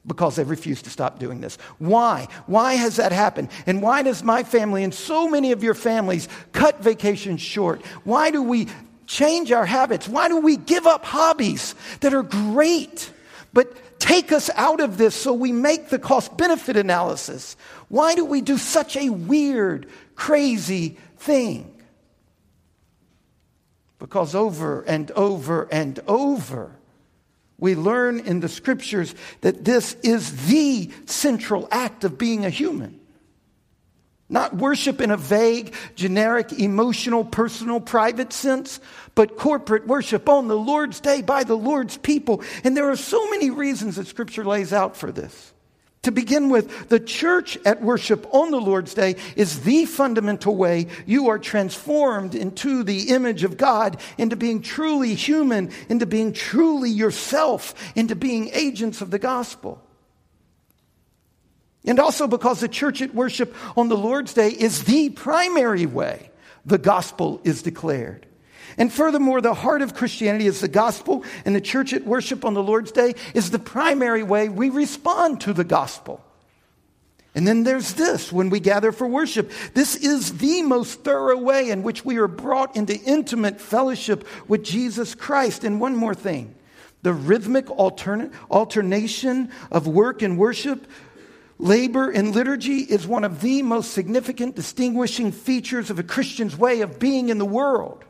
because 0.08 0.38
they 0.38 0.44
refused 0.46 0.86
to 0.86 0.90
stop 0.90 1.20
doing 1.20 1.42
this. 1.42 1.58
Why? 1.80 2.30
Why 2.46 2.76
has 2.76 2.96
that 2.98 3.12
happened? 3.12 3.50
And 3.66 3.82
why 3.82 4.04
does 4.04 4.24
my 4.24 4.44
family 4.44 4.86
and 4.86 4.94
so 4.94 5.28
many 5.28 5.52
of 5.52 5.64
your 5.64 5.74
families 5.74 6.30
cut 6.54 6.82
vacations 6.82 7.42
short? 7.42 7.86
Why 8.06 8.32
do 8.32 8.42
we 8.42 8.70
change 9.06 9.52
our 9.52 9.66
habits? 9.66 10.08
Why 10.08 10.30
do 10.30 10.40
we 10.40 10.56
give 10.56 10.88
up 10.88 11.04
hobbies 11.04 11.76
that 12.00 12.14
are 12.14 12.24
great? 12.24 13.12
But 13.52 14.00
take 14.00 14.32
us 14.32 14.50
out 14.56 14.80
of 14.80 14.98
this 14.98 15.14
so 15.14 15.34
we 15.34 15.52
make 15.52 15.90
the 15.90 16.00
cost 16.00 16.38
benefit 16.38 16.78
analysis. 16.78 17.58
Why 17.90 18.16
do 18.16 18.24
we 18.24 18.40
do 18.40 18.58
such 18.58 18.96
a 18.96 19.10
weird, 19.10 19.90
crazy 20.16 20.98
thing? 21.18 21.73
Because 24.04 24.36
over 24.36 24.82
and 24.82 25.10
over 25.12 25.66
and 25.72 25.98
over, 26.10 26.76
we 27.58 27.74
learn 27.74 28.20
in 28.20 28.42
the 28.42 28.50
scriptures 28.50 29.16
that 29.40 29.64
this 29.64 29.94
is 30.04 30.48
the 30.48 30.92
central 31.06 31.70
act 31.72 32.04
of 32.04 32.18
being 32.18 32.44
a 32.44 32.50
human. 32.50 33.00
Not 34.28 34.58
worship 34.58 35.00
in 35.00 35.10
a 35.10 35.16
vague, 35.16 35.74
generic, 35.96 36.52
emotional, 36.52 37.24
personal, 37.24 37.80
private 37.80 38.34
sense, 38.34 38.82
but 39.16 39.38
corporate 39.38 39.88
worship 39.88 40.28
on 40.28 40.50
the 40.50 40.58
Lord's 40.58 41.00
day 41.00 41.22
by 41.22 41.46
the 41.46 41.56
Lord's 41.56 41.96
people. 41.96 42.44
And 42.66 42.76
there 42.76 42.90
are 42.90 42.98
so 42.98 43.30
many 43.30 43.52
reasons 43.52 43.96
that 43.96 44.08
Scripture 44.08 44.44
lays 44.44 44.74
out 44.74 44.98
for 44.98 45.14
this. 45.14 45.53
To 46.04 46.12
begin 46.12 46.50
with, 46.50 46.90
the 46.90 47.00
church 47.00 47.58
at 47.66 47.82
worship 47.82 48.28
on 48.34 48.52
the 48.52 48.60
Lord's 48.60 48.94
Day 48.94 49.16
is 49.38 49.62
the 49.62 49.86
fundamental 49.86 50.56
way 50.56 50.88
you 51.06 51.30
are 51.30 51.40
transformed 51.40 52.36
into 52.36 52.84
the 52.84 53.10
image 53.10 53.46
of 53.46 53.56
God, 53.56 54.02
into 54.18 54.36
being 54.36 54.62
truly 54.62 55.16
human, 55.16 55.72
into 55.88 56.06
being 56.06 56.34
truly 56.34 56.90
yourself, 56.90 57.74
into 57.96 58.16
being 58.16 58.50
agents 58.54 59.00
of 59.00 59.12
the 59.12 59.20
gospel. 59.20 59.82
And 61.86 62.00
also 62.00 62.28
because 62.28 62.60
the 62.60 62.68
church 62.68 63.02
at 63.02 63.16
worship 63.16 63.56
on 63.78 63.88
the 63.88 63.98
Lord's 63.98 64.34
Day 64.34 64.50
is 64.50 64.84
the 64.84 65.10
primary 65.10 65.86
way 65.86 66.32
the 66.66 66.78
gospel 66.78 67.40
is 67.46 67.62
declared. 67.62 68.26
And 68.78 68.92
furthermore, 68.92 69.42
the 69.42 69.54
heart 69.54 69.82
of 69.82 69.94
Christianity 69.94 70.48
is 70.48 70.62
the 70.62 70.68
gospel, 70.68 71.24
and 71.46 71.56
the 71.56 71.62
church 71.62 71.94
at 71.94 72.06
worship 72.06 72.46
on 72.46 72.54
the 72.54 72.64
Lord's 72.64 72.92
Day 72.92 73.16
is 73.34 73.52
the 73.52 73.60
primary 73.60 74.24
way 74.24 74.50
we 74.50 74.70
respond 74.70 75.42
to 75.42 75.54
the 75.54 75.64
gospel. 75.64 76.24
And 77.36 77.48
then 77.48 77.64
there's 77.64 77.94
this 77.94 78.32
when 78.32 78.50
we 78.50 78.60
gather 78.60 78.92
for 78.92 79.08
worship. 79.08 79.52
This 79.74 79.96
is 79.96 80.38
the 80.38 80.62
most 80.62 81.04
thorough 81.04 81.38
way 81.38 81.72
in 81.72 81.82
which 81.82 82.06
we 82.06 82.18
are 82.18 82.28
brought 82.28 82.76
into 82.76 82.96
intimate 82.96 83.60
fellowship 83.60 84.28
with 84.48 84.64
Jesus 84.64 85.16
Christ. 85.16 85.64
And 85.64 85.82
one 85.82 85.96
more 85.96 86.16
thing 86.16 86.56
the 87.02 87.14
rhythmic 87.14 87.66
altern- 87.66 88.32
alternation 88.50 89.52
of 89.72 89.88
work 89.88 90.22
and 90.22 90.38
worship, 90.38 90.88
labor 91.58 92.10
and 92.10 92.34
liturgy 92.34 92.78
is 92.78 93.06
one 93.06 93.24
of 93.24 93.42
the 93.42 93.62
most 93.62 93.92
significant 93.92 94.56
distinguishing 94.56 95.32
features 95.32 95.90
of 95.90 96.00
a 96.00 96.04
Christian's 96.04 96.56
way 96.56 96.82
of 96.82 97.00
being 97.00 97.30
in 97.30 97.40
the 97.40 97.46
world. 97.46 98.06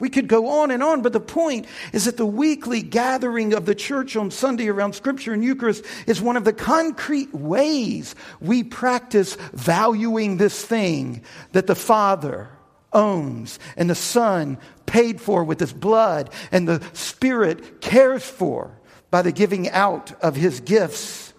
We 0.00 0.10
could 0.10 0.28
go 0.28 0.60
on 0.60 0.70
and 0.70 0.82
on, 0.82 1.02
but 1.02 1.12
the 1.12 1.20
point 1.20 1.66
is 1.92 2.04
that 2.04 2.16
the 2.16 2.26
weekly 2.26 2.82
gathering 2.82 3.52
of 3.52 3.66
the 3.66 3.74
church 3.74 4.14
on 4.14 4.30
Sunday 4.30 4.68
around 4.68 4.94
Scripture 4.94 5.32
and 5.32 5.42
Eucharist 5.42 5.84
is 6.06 6.20
one 6.20 6.36
of 6.36 6.44
the 6.44 6.52
concrete 6.52 7.34
ways 7.34 8.14
we 8.40 8.62
practice 8.62 9.36
valuing 9.52 10.36
this 10.36 10.64
thing 10.64 11.22
that 11.50 11.66
the 11.66 11.74
Father 11.74 12.48
owns 12.92 13.58
and 13.76 13.90
the 13.90 13.96
Son 13.96 14.58
paid 14.86 15.20
for 15.20 15.42
with 15.42 15.58
His 15.58 15.72
blood 15.72 16.30
and 16.52 16.68
the 16.68 16.82
Spirit 16.92 17.80
cares 17.80 18.24
for 18.24 18.78
by 19.10 19.22
the 19.22 19.32
giving 19.32 19.68
out 19.70 20.12
of 20.22 20.36
His 20.36 20.60
gifts. 20.60 21.34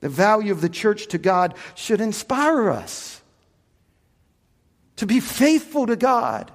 The 0.00 0.10
value 0.10 0.52
of 0.52 0.60
the 0.60 0.68
church 0.68 1.06
to 1.08 1.18
God 1.18 1.54
should 1.74 2.02
inspire 2.02 2.68
us 2.68 3.22
to 4.96 5.06
be 5.06 5.18
faithful 5.18 5.86
to 5.86 5.96
God 5.96 6.52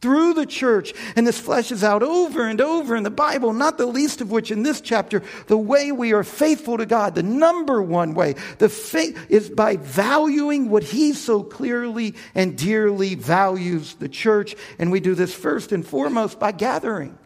through 0.00 0.34
the 0.34 0.46
church. 0.46 0.92
And 1.16 1.26
this 1.26 1.40
fleshes 1.40 1.82
out 1.82 2.02
over 2.02 2.46
and 2.46 2.60
over 2.60 2.96
in 2.96 3.02
the 3.02 3.10
Bible, 3.10 3.52
not 3.52 3.78
the 3.78 3.86
least 3.86 4.20
of 4.20 4.30
which 4.30 4.50
in 4.50 4.62
this 4.62 4.80
chapter, 4.80 5.22
the 5.46 5.58
way 5.58 5.92
we 5.92 6.12
are 6.12 6.24
faithful 6.24 6.78
to 6.78 6.86
God, 6.86 7.14
the 7.14 7.22
number 7.22 7.82
one 7.82 8.14
way, 8.14 8.34
the 8.58 8.68
faith 8.68 9.26
is 9.28 9.50
by 9.50 9.76
valuing 9.76 10.70
what 10.70 10.82
He 10.82 11.12
so 11.12 11.42
clearly 11.42 12.14
and 12.34 12.56
dearly 12.56 13.14
values 13.14 13.94
the 13.94 14.08
church. 14.08 14.54
And 14.78 14.92
we 14.92 15.00
do 15.00 15.14
this 15.14 15.34
first 15.34 15.72
and 15.72 15.86
foremost 15.86 16.38
by 16.38 16.52
gathering 16.52 17.18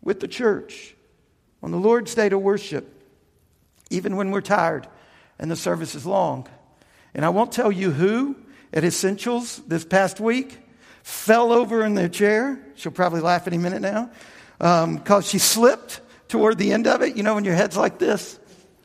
with 0.00 0.20
the 0.20 0.28
church 0.28 0.94
on 1.62 1.70
the 1.70 1.78
Lord's 1.78 2.14
day 2.14 2.28
to 2.28 2.38
worship, 2.38 3.02
even 3.90 4.16
when 4.16 4.30
we're 4.30 4.40
tired 4.40 4.86
and 5.38 5.50
the 5.50 5.56
service 5.56 5.94
is 5.94 6.06
long. 6.06 6.48
And 7.14 7.24
I 7.24 7.28
won't 7.28 7.52
tell 7.52 7.72
you 7.72 7.90
who 7.90 8.36
at 8.72 8.84
Essentials 8.84 9.58
this 9.66 9.84
past 9.84 10.20
week 10.20 10.58
fell 11.06 11.52
over 11.52 11.84
in 11.84 11.94
the 11.94 12.08
chair. 12.08 12.58
She'll 12.74 12.90
probably 12.90 13.20
laugh 13.20 13.46
any 13.46 13.58
minute 13.58 13.80
now 13.80 14.10
because 14.58 15.08
um, 15.08 15.22
she 15.22 15.38
slipped 15.38 16.00
toward 16.26 16.58
the 16.58 16.72
end 16.72 16.88
of 16.88 17.00
it. 17.00 17.16
You 17.16 17.22
know, 17.22 17.36
when 17.36 17.44
your 17.44 17.54
head's 17.54 17.76
like 17.76 18.00
this? 18.00 18.40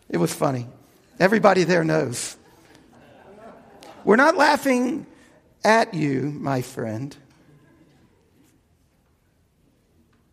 It 0.08 0.18
was 0.18 0.32
funny. 0.32 0.68
Everybody 1.20 1.64
there 1.64 1.84
knows. 1.84 2.38
We're 4.06 4.18
not 4.18 4.38
laughing 4.38 5.08
at 5.64 5.96
you, 5.96 6.22
my 6.22 6.62
friend. 6.62 7.18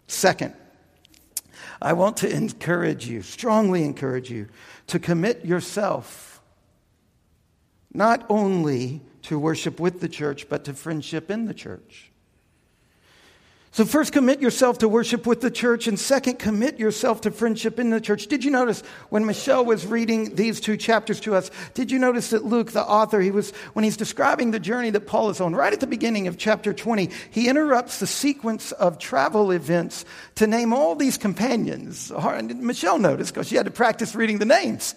Second, 0.08 0.52
I 1.80 1.94
want 1.94 2.18
to 2.18 2.30
encourage 2.30 3.06
you, 3.06 3.22
strongly 3.22 3.82
encourage 3.82 4.30
you, 4.30 4.48
to 4.88 4.98
commit 4.98 5.42
yourself 5.42 6.42
not 7.94 8.26
only 8.28 9.00
to 9.22 9.38
worship 9.38 9.80
with 9.80 10.00
the 10.00 10.08
church, 10.08 10.48
but 10.48 10.64
to 10.64 10.74
friendship 10.74 11.30
in 11.30 11.46
the 11.46 11.54
church. 11.54 12.10
So, 13.78 13.84
first, 13.84 14.12
commit 14.12 14.42
yourself 14.42 14.78
to 14.78 14.88
worship 14.88 15.24
with 15.24 15.40
the 15.40 15.52
church, 15.52 15.86
and 15.86 15.96
second, 15.96 16.40
commit 16.40 16.80
yourself 16.80 17.20
to 17.20 17.30
friendship 17.30 17.78
in 17.78 17.90
the 17.90 18.00
church. 18.00 18.26
Did 18.26 18.42
you 18.42 18.50
notice 18.50 18.82
when 19.08 19.24
Michelle 19.24 19.64
was 19.64 19.86
reading 19.86 20.34
these 20.34 20.58
two 20.58 20.76
chapters 20.76 21.20
to 21.20 21.36
us? 21.36 21.48
Did 21.74 21.92
you 21.92 22.00
notice 22.00 22.30
that 22.30 22.44
Luke, 22.44 22.72
the 22.72 22.82
author, 22.82 23.20
he 23.20 23.30
was, 23.30 23.52
when 23.74 23.84
he's 23.84 23.96
describing 23.96 24.50
the 24.50 24.58
journey 24.58 24.90
that 24.90 25.06
Paul 25.06 25.30
is 25.30 25.40
on, 25.40 25.54
right 25.54 25.72
at 25.72 25.78
the 25.78 25.86
beginning 25.86 26.26
of 26.26 26.36
chapter 26.36 26.72
20, 26.72 27.08
he 27.30 27.48
interrupts 27.48 28.00
the 28.00 28.08
sequence 28.08 28.72
of 28.72 28.98
travel 28.98 29.52
events 29.52 30.04
to 30.34 30.48
name 30.48 30.72
all 30.72 30.96
these 30.96 31.16
companions. 31.16 32.10
Michelle 32.56 32.98
noticed 32.98 33.32
because 33.32 33.46
she 33.46 33.54
had 33.54 33.66
to 33.66 33.70
practice 33.70 34.16
reading 34.16 34.38
the 34.38 34.44
names. 34.44 34.96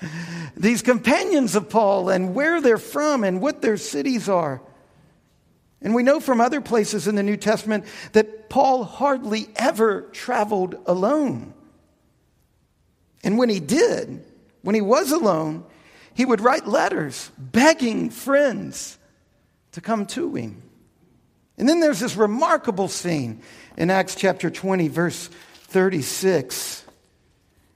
These 0.58 0.82
companions 0.82 1.54
of 1.54 1.70
Paul 1.70 2.10
and 2.10 2.34
where 2.34 2.60
they're 2.60 2.80
from 2.80 3.24
and 3.26 3.42
what 3.42 3.62
their 3.62 3.78
cities 3.78 4.28
are. 4.28 4.60
And 5.82 5.96
we 5.96 6.04
know 6.04 6.20
from 6.20 6.40
other 6.40 6.62
places 6.62 7.08
in 7.08 7.16
the 7.16 7.24
New 7.24 7.38
Testament 7.38 7.86
that 8.14 8.50
Paul 8.50 8.84
hardly 8.84 9.48
ever 9.56 10.02
traveled 10.12 10.76
alone. 10.86 11.54
And 13.24 13.38
when 13.38 13.50
he 13.50 13.60
did, 13.60 14.24
when 14.62 14.76
he 14.76 14.82
was 14.82 15.12
alone, 15.12 15.66
he 16.14 16.26
would 16.26 16.42
write 16.42 16.68
letters 16.68 17.32
begging 17.38 18.10
friends 18.10 18.98
to 19.72 19.82
come 19.82 20.06
to 20.08 20.36
him. 20.36 20.62
And 21.58 21.68
then 21.68 21.80
there's 21.80 22.00
this 22.00 22.16
remarkable 22.16 22.88
scene 22.88 23.42
in 23.78 23.90
Acts 23.90 24.16
chapter 24.16 24.50
20, 24.50 24.88
verse 24.88 25.30
36. 25.68 26.81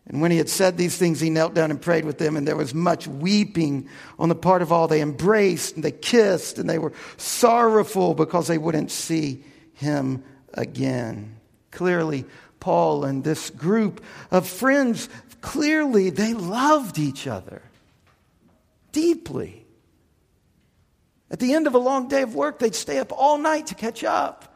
And 0.08 0.22
when 0.22 0.30
he 0.32 0.38
had 0.38 0.50
said 0.50 0.78
these 0.78 0.98
things, 0.98 1.20
he 1.20 1.32
knelt 1.32 1.56
down 1.56 1.72
and 1.72 1.82
prayed 1.82 2.06
with 2.06 2.20
them, 2.20 2.38
and 2.38 2.48
there 2.48 2.56
was 2.56 2.76
much 2.76 3.08
weeping 3.08 3.90
on 4.20 4.30
the 4.30 4.36
part 4.36 4.62
of 4.62 4.72
all. 4.72 4.88
They 4.88 5.02
embraced 5.02 5.76
and 5.76 5.84
they 5.84 5.92
kissed, 5.92 6.60
and 6.60 6.70
they 6.70 6.78
were 6.78 6.94
sorrowful 7.18 8.14
because 8.14 8.48
they 8.48 8.60
wouldn't 8.60 8.92
see 8.92 9.44
him 9.74 10.24
again. 10.54 11.38
Clearly, 11.72 12.26
Paul 12.60 13.04
and 13.04 13.24
this 13.24 13.50
group 13.50 14.04
of 14.30 14.48
friends, 14.48 15.10
clearly, 15.42 16.12
they 16.12 16.34
loved 16.34 17.00
each 17.00 17.26
other 17.26 17.64
deeply. 18.92 19.66
At 21.32 21.40
the 21.40 21.54
end 21.54 21.66
of 21.66 21.74
a 21.74 21.80
long 21.80 22.08
day 22.08 22.22
of 22.22 22.36
work, 22.36 22.60
they'd 22.60 22.76
stay 22.76 23.00
up 23.00 23.12
all 23.12 23.40
night 23.40 23.68
to 23.68 23.76
catch 23.76 24.04
up 24.04 24.56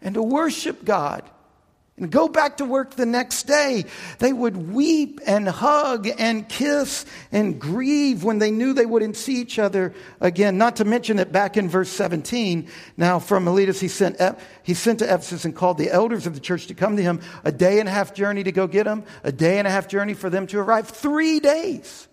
and 0.00 0.14
to 0.14 0.22
worship 0.22 0.84
God 0.84 1.22
and 1.96 2.10
go 2.10 2.28
back 2.28 2.58
to 2.58 2.64
work 2.64 2.94
the 2.94 3.06
next 3.06 3.44
day. 3.44 3.84
They 4.18 4.32
would 4.32 4.72
weep 4.72 5.20
and 5.26 5.48
hug 5.48 6.08
and 6.18 6.46
kiss 6.48 7.06
and 7.32 7.58
grieve 7.58 8.22
when 8.22 8.38
they 8.38 8.50
knew 8.50 8.74
they 8.74 8.84
wouldn't 8.84 9.16
see 9.16 9.36
each 9.36 9.58
other 9.58 9.94
again. 10.20 10.58
Not 10.58 10.76
to 10.76 10.84
mention 10.84 11.16
that 11.16 11.32
back 11.32 11.56
in 11.56 11.68
verse 11.68 11.88
17, 11.90 12.68
now 12.96 13.18
from 13.18 13.44
Miletus, 13.44 13.80
he 13.80 13.88
sent, 13.88 14.20
he 14.62 14.74
sent 14.74 14.98
to 14.98 15.06
Ephesus 15.06 15.44
and 15.44 15.56
called 15.56 15.78
the 15.78 15.90
elders 15.90 16.26
of 16.26 16.34
the 16.34 16.40
church 16.40 16.66
to 16.66 16.74
come 16.74 16.96
to 16.96 17.02
him. 17.02 17.20
A 17.44 17.52
day 17.52 17.80
and 17.80 17.88
a 17.88 17.92
half 17.92 18.12
journey 18.12 18.44
to 18.44 18.52
go 18.52 18.66
get 18.66 18.86
him, 18.86 19.04
a 19.24 19.32
day 19.32 19.58
and 19.58 19.66
a 19.66 19.70
half 19.70 19.88
journey 19.88 20.14
for 20.14 20.28
them 20.28 20.46
to 20.48 20.58
arrive. 20.58 20.88
Three 20.88 21.40
days. 21.40 22.08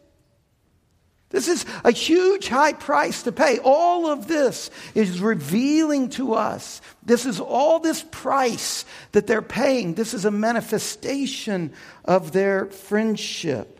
This 1.33 1.47
is 1.47 1.65
a 1.83 1.89
huge 1.89 2.47
high 2.47 2.73
price 2.73 3.23
to 3.23 3.31
pay. 3.31 3.57
All 3.57 4.05
of 4.05 4.27
this 4.27 4.69
is 4.93 5.19
revealing 5.19 6.09
to 6.09 6.35
us. 6.35 6.79
This 7.01 7.25
is 7.25 7.39
all 7.39 7.79
this 7.79 8.05
price 8.11 8.85
that 9.13 9.25
they're 9.25 9.41
paying. 9.41 9.95
This 9.95 10.13
is 10.13 10.25
a 10.25 10.31
manifestation 10.31 11.73
of 12.05 12.33
their 12.33 12.67
friendship. 12.67 13.79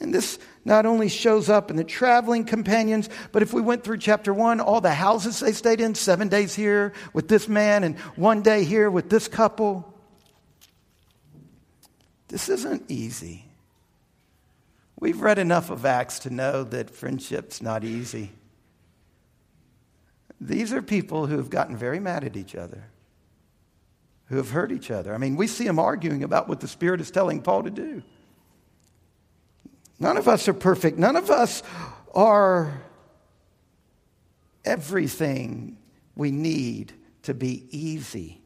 And 0.00 0.12
this 0.12 0.38
not 0.66 0.84
only 0.84 1.08
shows 1.08 1.48
up 1.48 1.70
in 1.70 1.76
the 1.76 1.84
traveling 1.84 2.44
companions, 2.44 3.08
but 3.32 3.42
if 3.42 3.54
we 3.54 3.62
went 3.62 3.82
through 3.82 3.96
chapter 3.96 4.34
one, 4.34 4.60
all 4.60 4.82
the 4.82 4.92
houses 4.92 5.40
they 5.40 5.52
stayed 5.52 5.80
in, 5.80 5.94
seven 5.94 6.28
days 6.28 6.54
here 6.54 6.92
with 7.14 7.26
this 7.26 7.48
man 7.48 7.84
and 7.84 7.98
one 8.16 8.42
day 8.42 8.64
here 8.64 8.90
with 8.90 9.08
this 9.08 9.28
couple. 9.28 9.94
This 12.28 12.50
isn't 12.50 12.90
easy. 12.90 13.45
We've 14.98 15.20
read 15.20 15.38
enough 15.38 15.70
of 15.70 15.84
Acts 15.84 16.20
to 16.20 16.30
know 16.30 16.64
that 16.64 16.90
friendship's 16.90 17.60
not 17.60 17.84
easy. 17.84 18.32
These 20.40 20.72
are 20.72 20.82
people 20.82 21.26
who 21.26 21.36
have 21.36 21.50
gotten 21.50 21.76
very 21.76 22.00
mad 22.00 22.24
at 22.24 22.36
each 22.36 22.54
other, 22.54 22.84
who 24.26 24.36
have 24.36 24.50
hurt 24.50 24.72
each 24.72 24.90
other. 24.90 25.14
I 25.14 25.18
mean, 25.18 25.36
we 25.36 25.46
see 25.46 25.64
them 25.64 25.78
arguing 25.78 26.22
about 26.22 26.48
what 26.48 26.60
the 26.60 26.68
Spirit 26.68 27.00
is 27.00 27.10
telling 27.10 27.42
Paul 27.42 27.64
to 27.64 27.70
do. 27.70 28.02
None 29.98 30.16
of 30.16 30.28
us 30.28 30.46
are 30.48 30.54
perfect. 30.54 30.98
None 30.98 31.16
of 31.16 31.30
us 31.30 31.62
are 32.14 32.82
everything 34.64 35.78
we 36.14 36.30
need 36.30 36.92
to 37.22 37.34
be 37.34 37.66
easy 37.70 38.40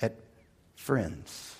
at 0.00 0.16
friends. 0.74 1.56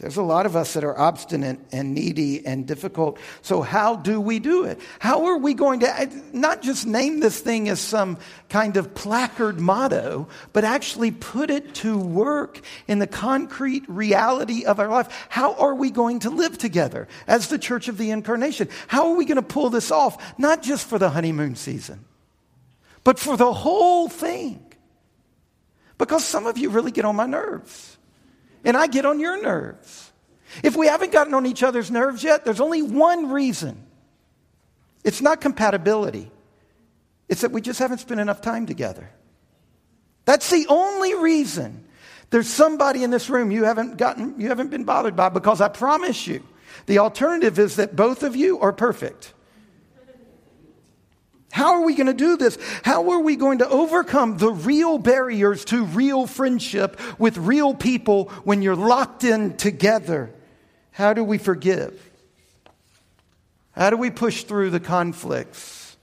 There's 0.00 0.16
a 0.16 0.22
lot 0.22 0.46
of 0.46 0.56
us 0.56 0.72
that 0.72 0.82
are 0.82 0.98
obstinate 0.98 1.58
and 1.72 1.94
needy 1.94 2.46
and 2.46 2.66
difficult. 2.66 3.18
So, 3.42 3.60
how 3.60 3.96
do 3.96 4.18
we 4.18 4.38
do 4.38 4.64
it? 4.64 4.80
How 4.98 5.26
are 5.26 5.36
we 5.36 5.52
going 5.52 5.80
to 5.80 6.22
not 6.32 6.62
just 6.62 6.86
name 6.86 7.20
this 7.20 7.38
thing 7.38 7.68
as 7.68 7.80
some 7.80 8.16
kind 8.48 8.78
of 8.78 8.94
placard 8.94 9.60
motto, 9.60 10.28
but 10.54 10.64
actually 10.64 11.10
put 11.10 11.50
it 11.50 11.74
to 11.76 11.98
work 11.98 12.62
in 12.88 12.98
the 12.98 13.06
concrete 13.06 13.84
reality 13.88 14.64
of 14.64 14.80
our 14.80 14.88
life? 14.88 15.26
How 15.28 15.52
are 15.56 15.74
we 15.74 15.90
going 15.90 16.20
to 16.20 16.30
live 16.30 16.56
together 16.56 17.06
as 17.26 17.48
the 17.48 17.58
church 17.58 17.86
of 17.88 17.98
the 17.98 18.10
incarnation? 18.10 18.70
How 18.88 19.10
are 19.10 19.16
we 19.16 19.26
going 19.26 19.36
to 19.36 19.42
pull 19.42 19.68
this 19.68 19.90
off, 19.90 20.38
not 20.38 20.62
just 20.62 20.88
for 20.88 20.98
the 20.98 21.10
honeymoon 21.10 21.56
season, 21.56 22.06
but 23.04 23.18
for 23.18 23.36
the 23.36 23.52
whole 23.52 24.08
thing? 24.08 24.64
Because 25.98 26.24
some 26.24 26.46
of 26.46 26.56
you 26.56 26.70
really 26.70 26.90
get 26.90 27.04
on 27.04 27.16
my 27.16 27.26
nerves 27.26 27.98
and 28.64 28.76
I 28.76 28.86
get 28.86 29.06
on 29.06 29.20
your 29.20 29.42
nerves. 29.42 30.12
If 30.62 30.76
we 30.76 30.86
haven't 30.86 31.12
gotten 31.12 31.34
on 31.34 31.46
each 31.46 31.62
other's 31.62 31.90
nerves 31.90 32.24
yet, 32.24 32.44
there's 32.44 32.60
only 32.60 32.82
one 32.82 33.30
reason 33.30 33.86
it's 35.02 35.22
not 35.22 35.40
compatibility, 35.40 36.30
it's 37.28 37.40
that 37.40 37.52
we 37.52 37.60
just 37.60 37.78
haven't 37.78 37.98
spent 37.98 38.20
enough 38.20 38.42
time 38.42 38.66
together. 38.66 39.10
That's 40.26 40.50
the 40.50 40.66
only 40.68 41.14
reason. 41.14 41.86
There's 42.28 42.48
somebody 42.48 43.02
in 43.02 43.10
this 43.10 43.28
room 43.30 43.50
you 43.50 43.64
haven't 43.64 43.96
gotten, 43.96 44.38
you 44.38 44.48
haven't 44.48 44.68
been 44.68 44.84
bothered 44.84 45.16
by 45.16 45.30
because 45.30 45.60
I 45.60 45.68
promise 45.68 46.26
you, 46.26 46.42
the 46.86 46.98
alternative 46.98 47.58
is 47.58 47.76
that 47.76 47.96
both 47.96 48.22
of 48.22 48.36
you 48.36 48.60
are 48.60 48.72
perfect. 48.72 49.32
How 51.50 51.74
are 51.74 51.82
we 51.82 51.94
going 51.94 52.06
to 52.06 52.12
do 52.12 52.36
this? 52.36 52.58
How 52.84 53.10
are 53.10 53.20
we 53.20 53.36
going 53.36 53.58
to 53.58 53.68
overcome 53.68 54.38
the 54.38 54.52
real 54.52 54.98
barriers 54.98 55.64
to 55.66 55.84
real 55.84 56.26
friendship 56.26 56.98
with 57.18 57.36
real 57.38 57.74
people 57.74 58.28
when 58.44 58.62
you're 58.62 58.76
locked 58.76 59.24
in 59.24 59.56
together? 59.56 60.30
How 60.92 61.12
do 61.12 61.24
we 61.24 61.38
forgive? 61.38 62.10
How 63.72 63.90
do 63.90 63.96
we 63.96 64.10
push 64.10 64.44
through 64.44 64.70
the 64.70 64.80
conflicts? 64.80 65.96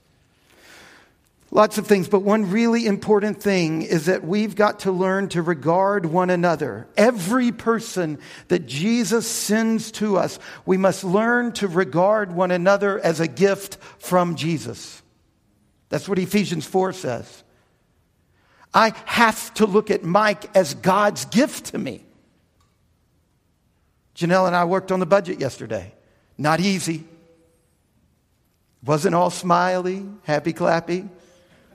Lots 1.50 1.78
of 1.78 1.86
things, 1.86 2.08
but 2.08 2.20
one 2.20 2.50
really 2.50 2.84
important 2.84 3.42
thing 3.42 3.80
is 3.80 4.04
that 4.06 4.22
we've 4.22 4.54
got 4.54 4.80
to 4.80 4.92
learn 4.92 5.30
to 5.30 5.40
regard 5.40 6.04
one 6.04 6.28
another. 6.28 6.86
Every 6.94 7.52
person 7.52 8.18
that 8.48 8.66
Jesus 8.66 9.26
sends 9.26 9.90
to 9.92 10.18
us, 10.18 10.38
we 10.66 10.76
must 10.76 11.04
learn 11.04 11.52
to 11.52 11.66
regard 11.66 12.32
one 12.32 12.50
another 12.50 12.98
as 12.98 13.20
a 13.20 13.26
gift 13.26 13.78
from 13.98 14.36
Jesus. 14.36 15.02
That's 15.88 16.08
what 16.08 16.18
Ephesians 16.18 16.66
4 16.66 16.92
says. 16.92 17.44
I 18.74 18.92
have 19.06 19.54
to 19.54 19.66
look 19.66 19.90
at 19.90 20.04
Mike 20.04 20.54
as 20.56 20.74
God's 20.74 21.24
gift 21.24 21.66
to 21.66 21.78
me. 21.78 22.04
Janelle 24.14 24.46
and 24.46 24.54
I 24.54 24.64
worked 24.64 24.92
on 24.92 25.00
the 25.00 25.06
budget 25.06 25.40
yesterday. 25.40 25.94
Not 26.36 26.60
easy. 26.60 27.04
Wasn't 28.84 29.14
all 29.14 29.30
smiley, 29.30 30.06
happy 30.24 30.52
clappy. 30.52 31.08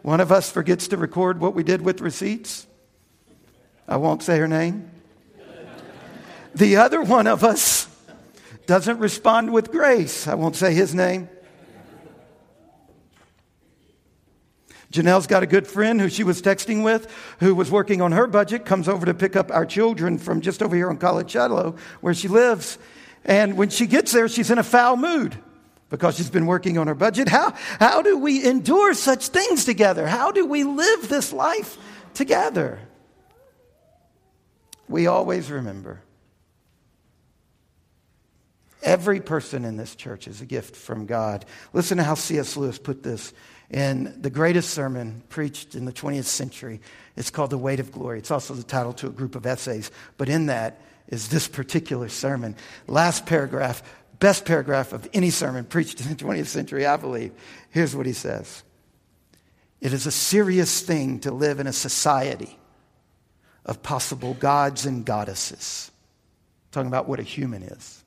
One 0.04 0.20
of 0.20 0.32
us 0.32 0.52
forgets 0.52 0.90
to 0.90 0.98
record 0.98 1.40
what 1.40 1.56
we 1.56 1.64
did 1.64 1.82
with 1.82 2.02
receipts. 2.02 2.68
I 3.88 3.98
won't 3.98 4.22
say 4.22 4.38
her 4.38 4.48
name. 4.48 4.90
The 6.56 6.78
other 6.78 7.02
one 7.02 7.28
of 7.28 7.44
us 7.44 7.88
doesn't 8.66 9.00
respond 9.00 9.52
with 9.52 9.72
grace. 9.72 10.28
I 10.28 10.36
won't 10.36 10.56
say 10.56 10.74
his 10.74 10.94
name. 10.94 11.30
Janelle's 14.94 15.26
got 15.26 15.42
a 15.42 15.48
good 15.48 15.68
friend 15.68 16.00
who 16.00 16.08
she 16.08 16.24
was 16.24 16.40
texting 16.40 16.84
with 16.84 17.12
who 17.40 17.56
was 17.56 17.72
working 17.72 18.00
on 18.00 18.12
her 18.12 18.28
budget, 18.28 18.64
comes 18.64 18.88
over 18.88 19.08
to 19.08 19.14
pick 19.14 19.36
up 19.36 19.52
our 19.52 19.66
children 19.66 20.20
from 20.20 20.40
just 20.40 20.62
over 20.62 20.76
here 20.76 20.90
on 20.90 20.98
College 20.98 21.32
Shadow, 21.32 21.76
where 22.02 22.14
she 22.14 22.28
lives. 22.28 22.78
And 23.26 23.58
when 23.58 23.70
she 23.70 23.88
gets 23.88 24.12
there, 24.12 24.28
she's 24.30 24.52
in 24.52 24.60
a 24.60 24.64
foul 24.64 24.96
mood 24.96 25.36
because 25.90 26.16
she's 26.16 26.30
been 26.30 26.46
working 26.46 26.78
on 26.78 26.86
her 26.86 26.94
budget. 26.94 27.28
How, 27.28 27.54
how 27.80 28.04
do 28.04 28.20
we 28.20 28.46
endure 28.46 28.94
such 28.94 29.30
things 29.30 29.66
together? 29.66 30.06
How 30.06 30.32
do 30.32 30.46
we 30.46 30.64
live 30.64 31.10
this 31.10 31.34
life 31.34 31.78
together? 32.14 32.80
We 34.88 35.08
always 35.08 35.50
remember 35.50 36.04
Every 38.84 39.22
person 39.22 39.64
in 39.64 39.78
this 39.78 39.96
church 39.96 40.28
is 40.28 40.42
a 40.42 40.46
gift 40.46 40.76
from 40.76 41.06
God. 41.06 41.46
Listen 41.72 41.98
to 41.98 42.04
how 42.04 42.16
C.S. 42.16 42.58
Lewis 42.58 42.78
put 42.78 43.02
this 43.02 43.34
in 43.74 44.22
the 44.22 44.30
greatest 44.30 44.70
sermon 44.70 45.24
preached 45.30 45.74
in 45.74 45.86
the 45.86 45.92
20th 45.92 46.26
century. 46.26 46.80
It's 47.18 47.32
called 47.32 47.50
The 47.50 47.58
Weight 47.58 47.80
of 47.80 47.92
Glory. 47.92 48.20
It's 48.20 48.30
also 48.30 48.54
the 48.54 48.64
title 48.64 48.94
to 48.94 49.08
a 49.08 49.10
group 49.10 49.36
of 49.36 49.48
essays, 49.48 49.90
but 50.18 50.30
in 50.30 50.46
that 50.46 50.80
is 51.08 51.30
this 51.30 51.48
particular 51.48 52.08
sermon. 52.08 52.56
Last 52.88 53.26
paragraph, 53.26 53.82
best 54.20 54.46
paragraph 54.46 54.94
of 54.94 55.10
any 55.12 55.32
sermon 55.32 55.66
preached 55.66 56.00
in 56.00 56.08
the 56.08 56.16
20th 56.16 56.46
century, 56.46 56.86
I 56.86 56.98
believe. 56.98 57.32
Here's 57.72 57.96
what 57.96 58.06
he 58.06 58.14
says 58.14 58.64
It 59.82 59.92
is 59.92 60.06
a 60.06 60.12
serious 60.12 60.82
thing 60.82 61.20
to 61.22 61.32
live 61.32 61.60
in 61.60 61.66
a 61.66 61.74
society 61.74 62.60
of 63.66 63.82
possible 63.82 64.36
gods 64.36 64.86
and 64.86 65.04
goddesses. 65.04 65.90
Talking 66.72 66.90
about 66.90 67.08
what 67.08 67.20
a 67.20 67.24
human 67.24 67.64
is. 67.64 68.03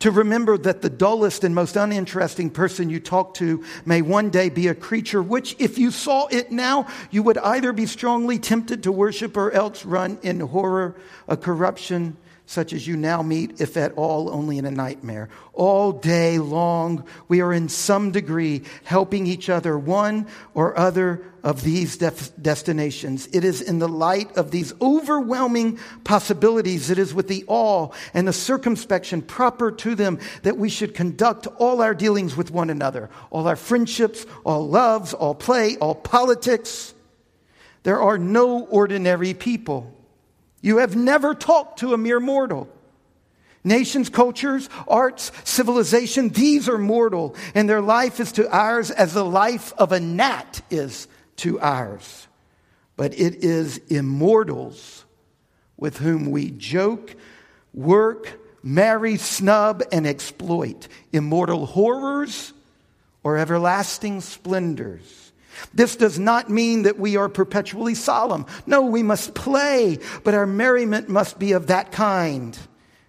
To 0.00 0.10
remember 0.10 0.58
that 0.58 0.82
the 0.82 0.90
dullest 0.90 1.44
and 1.44 1.54
most 1.54 1.76
uninteresting 1.76 2.50
person 2.50 2.90
you 2.90 3.00
talk 3.00 3.34
to 3.34 3.64
may 3.84 4.02
one 4.02 4.30
day 4.30 4.48
be 4.48 4.68
a 4.68 4.74
creature 4.74 5.22
which, 5.22 5.56
if 5.58 5.78
you 5.78 5.90
saw 5.90 6.26
it 6.26 6.52
now, 6.52 6.86
you 7.10 7.22
would 7.22 7.38
either 7.38 7.72
be 7.72 7.86
strongly 7.86 8.38
tempted 8.38 8.82
to 8.82 8.92
worship 8.92 9.36
or 9.36 9.50
else 9.52 9.84
run 9.84 10.18
in 10.22 10.40
horror, 10.40 10.96
a 11.28 11.36
corruption 11.36 12.16
such 12.46 12.72
as 12.72 12.86
you 12.86 12.96
now 12.96 13.22
meet, 13.22 13.60
if 13.60 13.76
at 13.76 13.92
all, 13.94 14.30
only 14.30 14.56
in 14.56 14.64
a 14.64 14.70
nightmare. 14.70 15.28
All 15.52 15.90
day 15.90 16.38
long, 16.38 17.04
we 17.26 17.40
are 17.40 17.52
in 17.52 17.68
some 17.68 18.12
degree 18.12 18.62
helping 18.84 19.26
each 19.26 19.48
other, 19.48 19.76
one 19.76 20.28
or 20.54 20.78
other 20.78 21.24
of 21.42 21.62
these 21.62 21.96
def- 21.96 22.30
destinations. 22.40 23.28
It 23.32 23.44
is 23.44 23.60
in 23.60 23.80
the 23.80 23.88
light 23.88 24.36
of 24.36 24.52
these 24.52 24.72
overwhelming 24.80 25.80
possibilities, 26.04 26.88
it 26.88 26.98
is 26.98 27.12
with 27.12 27.26
the 27.26 27.44
awe 27.48 27.90
and 28.14 28.28
the 28.28 28.32
circumspection 28.32 29.22
proper 29.22 29.72
to 29.72 29.96
them 29.96 30.20
that 30.42 30.56
we 30.56 30.68
should 30.68 30.94
conduct 30.94 31.48
all 31.58 31.82
our 31.82 31.94
dealings 31.94 32.36
with 32.36 32.52
one 32.52 32.70
another, 32.70 33.10
all 33.30 33.48
our 33.48 33.56
friendships, 33.56 34.24
all 34.44 34.68
loves, 34.68 35.12
all 35.12 35.34
play, 35.34 35.76
all 35.78 35.96
politics. 35.96 36.94
There 37.82 38.00
are 38.00 38.18
no 38.18 38.64
ordinary 38.64 39.34
people. 39.34 39.95
You 40.66 40.78
have 40.78 40.96
never 40.96 41.32
talked 41.32 41.78
to 41.78 41.94
a 41.94 41.96
mere 41.96 42.18
mortal. 42.18 42.68
Nations, 43.62 44.08
cultures, 44.08 44.68
arts, 44.88 45.30
civilization, 45.44 46.30
these 46.30 46.68
are 46.68 46.76
mortal, 46.76 47.36
and 47.54 47.70
their 47.70 47.80
life 47.80 48.18
is 48.18 48.32
to 48.32 48.50
ours 48.50 48.90
as 48.90 49.14
the 49.14 49.24
life 49.24 49.72
of 49.78 49.92
a 49.92 50.00
gnat 50.00 50.62
is 50.68 51.06
to 51.36 51.60
ours. 51.60 52.26
But 52.96 53.14
it 53.14 53.44
is 53.44 53.78
immortals 53.86 55.04
with 55.76 55.98
whom 55.98 56.32
we 56.32 56.50
joke, 56.50 57.14
work, 57.72 58.40
marry, 58.60 59.18
snub, 59.18 59.84
and 59.92 60.04
exploit. 60.04 60.88
Immortal 61.12 61.66
horrors 61.66 62.52
or 63.22 63.38
everlasting 63.38 64.20
splendors. 64.20 65.25
This 65.74 65.96
does 65.96 66.18
not 66.18 66.50
mean 66.50 66.82
that 66.82 66.98
we 66.98 67.16
are 67.16 67.28
perpetually 67.28 67.94
solemn. 67.94 68.46
No, 68.66 68.82
we 68.82 69.02
must 69.02 69.34
play, 69.34 69.98
but 70.24 70.34
our 70.34 70.46
merriment 70.46 71.08
must 71.08 71.38
be 71.38 71.52
of 71.52 71.68
that 71.68 71.92
kind. 71.92 72.58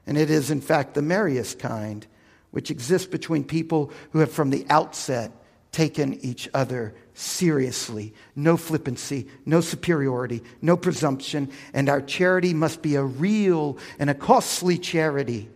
And 0.06 0.18
it 0.18 0.30
is, 0.30 0.52
in 0.52 0.62
fact, 0.62 0.94
the 0.94 1.02
merriest 1.02 1.60
kind, 1.60 2.06
which 2.52 2.72
exists 2.72 3.08
between 3.08 3.44
people 3.44 3.92
who 4.12 4.20
have 4.20 4.32
from 4.32 4.50
the 4.50 4.66
outset 4.70 5.32
taken 5.72 6.14
each 6.26 6.50
other 6.54 6.96
seriously. 7.14 8.14
No 8.36 8.58
flippancy, 8.58 9.28
no 9.46 9.62
superiority, 9.62 10.44
no 10.62 10.78
presumption. 10.78 11.52
And 11.74 11.90
our 11.90 12.02
charity 12.02 12.54
must 12.54 12.82
be 12.82 12.96
a 12.96 13.04
real 13.04 13.78
and 14.00 14.10
a 14.10 14.16
costly 14.16 14.78
charity 14.78 15.50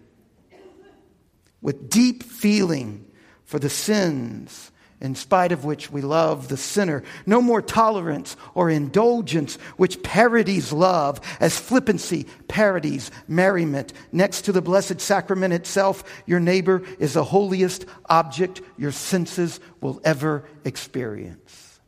with 1.62 1.90
deep 1.90 2.24
feeling 2.24 3.06
for 3.46 3.60
the 3.60 3.70
sins 3.70 4.71
in 5.02 5.16
spite 5.16 5.52
of 5.52 5.66
which 5.66 5.92
we 5.92 6.02
love 6.02 6.48
the 6.48 6.56
sinner. 6.56 7.04
No 7.26 7.42
more 7.42 7.62
tolerance 7.62 8.38
or 8.54 8.70
indulgence, 8.70 9.56
which 9.76 10.02
parodies 10.04 10.72
love 10.72 11.20
as 11.40 11.60
flippancy 11.60 12.28
parodies 12.48 13.10
merriment. 13.28 13.94
Next 14.12 14.44
to 14.44 14.52
the 14.52 14.62
Blessed 14.62 15.02
Sacrament 15.02 15.54
itself, 15.54 16.04
your 16.28 16.40
neighbor 16.40 16.84
is 17.00 17.14
the 17.14 17.24
holiest 17.24 17.86
object 18.06 18.62
your 18.78 18.92
senses 18.92 19.60
will 19.82 20.00
ever 20.04 20.48
experience. 20.64 21.80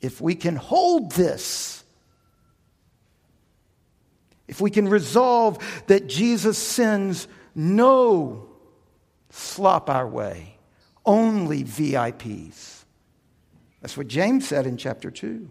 If 0.00 0.18
we 0.18 0.34
can 0.34 0.56
hold 0.56 1.12
this, 1.12 1.84
if 4.48 4.62
we 4.62 4.70
can 4.70 4.88
resolve 4.88 5.58
that 5.88 6.06
Jesus 6.06 6.56
sends 6.56 7.28
no 7.54 8.48
slop 9.28 9.90
our 9.90 10.08
way, 10.08 10.49
only 11.04 11.64
VIPs. 11.64 12.84
That's 13.80 13.96
what 13.96 14.08
James 14.08 14.46
said 14.46 14.66
in 14.66 14.76
chapter 14.76 15.10
2. 15.10 15.48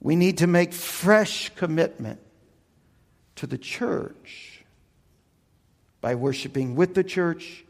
We 0.00 0.16
need 0.16 0.38
to 0.38 0.46
make 0.46 0.72
fresh 0.72 1.50
commitment 1.56 2.20
to 3.36 3.46
the 3.46 3.58
church 3.58 4.64
by 6.00 6.14
worshiping 6.14 6.76
with 6.76 6.94
the 6.94 7.04
church 7.04 7.64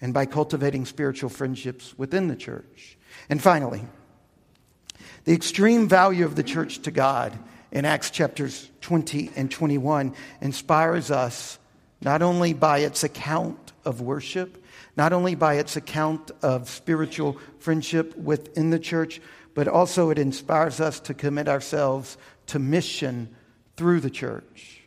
and 0.00 0.12
by 0.12 0.26
cultivating 0.26 0.84
spiritual 0.84 1.30
friendships 1.30 1.96
within 1.96 2.28
the 2.28 2.36
church. 2.36 2.96
And 3.28 3.40
finally, 3.40 3.84
the 5.24 5.34
extreme 5.34 5.88
value 5.88 6.24
of 6.24 6.36
the 6.36 6.42
church 6.42 6.80
to 6.82 6.90
God 6.90 7.38
in 7.70 7.84
Acts 7.84 8.10
chapters 8.10 8.70
20 8.80 9.30
and 9.36 9.50
21 9.50 10.14
inspires 10.40 11.10
us 11.10 11.58
not 12.00 12.22
only 12.22 12.52
by 12.52 12.78
its 12.78 13.04
account 13.04 13.72
of 13.84 14.00
worship, 14.00 14.64
not 14.98 15.12
only 15.12 15.36
by 15.36 15.54
its 15.54 15.76
account 15.76 16.32
of 16.42 16.68
spiritual 16.68 17.38
friendship 17.60 18.16
within 18.16 18.70
the 18.70 18.80
church, 18.80 19.20
but 19.54 19.68
also 19.68 20.10
it 20.10 20.18
inspires 20.18 20.80
us 20.80 20.98
to 20.98 21.14
commit 21.14 21.48
ourselves 21.48 22.18
to 22.48 22.58
mission 22.58 23.32
through 23.76 24.00
the 24.00 24.10
church. 24.10 24.80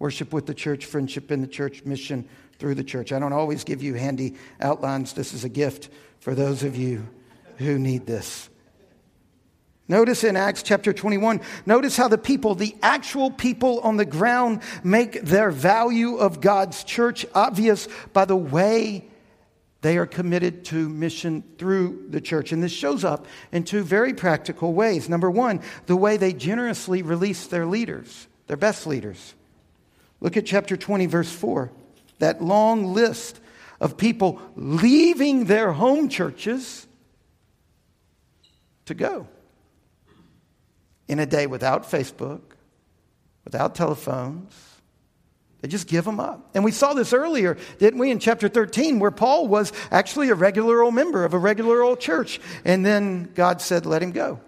Worship 0.00 0.32
with 0.32 0.46
the 0.46 0.54
church, 0.54 0.86
friendship 0.86 1.30
in 1.30 1.40
the 1.40 1.46
church, 1.46 1.84
mission 1.84 2.28
through 2.58 2.74
the 2.74 2.82
church. 2.82 3.12
I 3.12 3.20
don't 3.20 3.32
always 3.32 3.62
give 3.62 3.80
you 3.80 3.94
handy 3.94 4.34
outlines. 4.60 5.12
This 5.12 5.32
is 5.32 5.44
a 5.44 5.48
gift 5.48 5.88
for 6.18 6.34
those 6.34 6.64
of 6.64 6.74
you 6.74 7.06
who 7.58 7.78
need 7.78 8.06
this. 8.06 8.50
Notice 9.86 10.24
in 10.24 10.36
Acts 10.36 10.64
chapter 10.64 10.92
21, 10.92 11.40
notice 11.64 11.96
how 11.96 12.08
the 12.08 12.18
people, 12.18 12.56
the 12.56 12.74
actual 12.82 13.30
people 13.30 13.78
on 13.80 13.98
the 13.98 14.04
ground, 14.04 14.62
make 14.82 15.22
their 15.22 15.52
value 15.52 16.16
of 16.16 16.40
God's 16.40 16.82
church 16.82 17.24
obvious 17.36 17.86
by 18.12 18.24
the 18.24 18.36
way 18.36 19.04
they 19.80 19.96
are 19.96 20.06
committed 20.06 20.64
to 20.66 20.88
mission 20.88 21.44
through 21.56 22.06
the 22.08 22.20
church. 22.20 22.50
And 22.52 22.62
this 22.62 22.72
shows 22.72 23.04
up 23.04 23.26
in 23.52 23.62
two 23.62 23.84
very 23.84 24.12
practical 24.12 24.72
ways. 24.72 25.08
Number 25.08 25.30
one, 25.30 25.60
the 25.86 25.96
way 25.96 26.16
they 26.16 26.32
generously 26.32 27.02
release 27.02 27.46
their 27.46 27.64
leaders, 27.64 28.26
their 28.48 28.56
best 28.56 28.86
leaders. 28.86 29.34
Look 30.20 30.36
at 30.36 30.46
chapter 30.46 30.76
20, 30.76 31.06
verse 31.06 31.30
4. 31.30 31.70
That 32.18 32.42
long 32.42 32.92
list 32.92 33.40
of 33.80 33.96
people 33.96 34.40
leaving 34.56 35.44
their 35.44 35.72
home 35.72 36.08
churches 36.08 36.86
to 38.86 38.94
go 38.94 39.28
in 41.06 41.20
a 41.20 41.26
day 41.26 41.46
without 41.46 41.84
Facebook, 41.84 42.40
without 43.44 43.76
telephones, 43.76 44.77
they 45.60 45.68
just 45.68 45.88
give 45.88 46.04
them 46.04 46.20
up. 46.20 46.50
And 46.54 46.62
we 46.62 46.70
saw 46.70 46.94
this 46.94 47.12
earlier, 47.12 47.56
didn't 47.78 47.98
we, 47.98 48.10
in 48.10 48.20
chapter 48.20 48.48
13, 48.48 49.00
where 49.00 49.10
Paul 49.10 49.48
was 49.48 49.72
actually 49.90 50.28
a 50.28 50.34
regular 50.34 50.82
old 50.82 50.94
member 50.94 51.24
of 51.24 51.34
a 51.34 51.38
regular 51.38 51.82
old 51.82 51.98
church. 51.98 52.40
And 52.64 52.86
then 52.86 53.30
God 53.34 53.60
said, 53.60 53.84
let 53.84 54.02
him 54.02 54.12
go. 54.12 54.40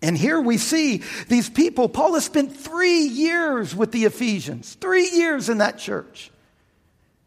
And 0.00 0.16
here 0.16 0.40
we 0.40 0.58
see 0.58 1.02
these 1.28 1.48
people. 1.48 1.88
Paul 1.88 2.14
has 2.14 2.24
spent 2.24 2.56
three 2.56 3.00
years 3.00 3.74
with 3.74 3.90
the 3.90 4.04
Ephesians, 4.04 4.74
three 4.74 5.08
years 5.10 5.48
in 5.48 5.58
that 5.58 5.78
church. 5.78 6.30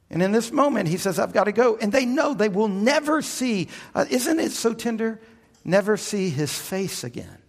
And 0.09 0.21
in 0.21 0.31
this 0.31 0.51
moment, 0.51 0.89
he 0.89 0.97
says, 0.97 1.19
I've 1.19 1.33
got 1.33 1.45
to 1.45 1.51
go. 1.51 1.77
And 1.77 1.91
they 1.91 2.05
know 2.05 2.33
they 2.33 2.49
will 2.49 2.67
never 2.67 3.21
see, 3.21 3.67
uh, 3.95 4.05
isn't 4.09 4.39
it 4.39 4.51
so 4.51 4.73
tender? 4.73 5.19
Never 5.65 5.97
see 5.97 6.29
his 6.29 6.57
face 6.57 7.03
again. 7.03 7.40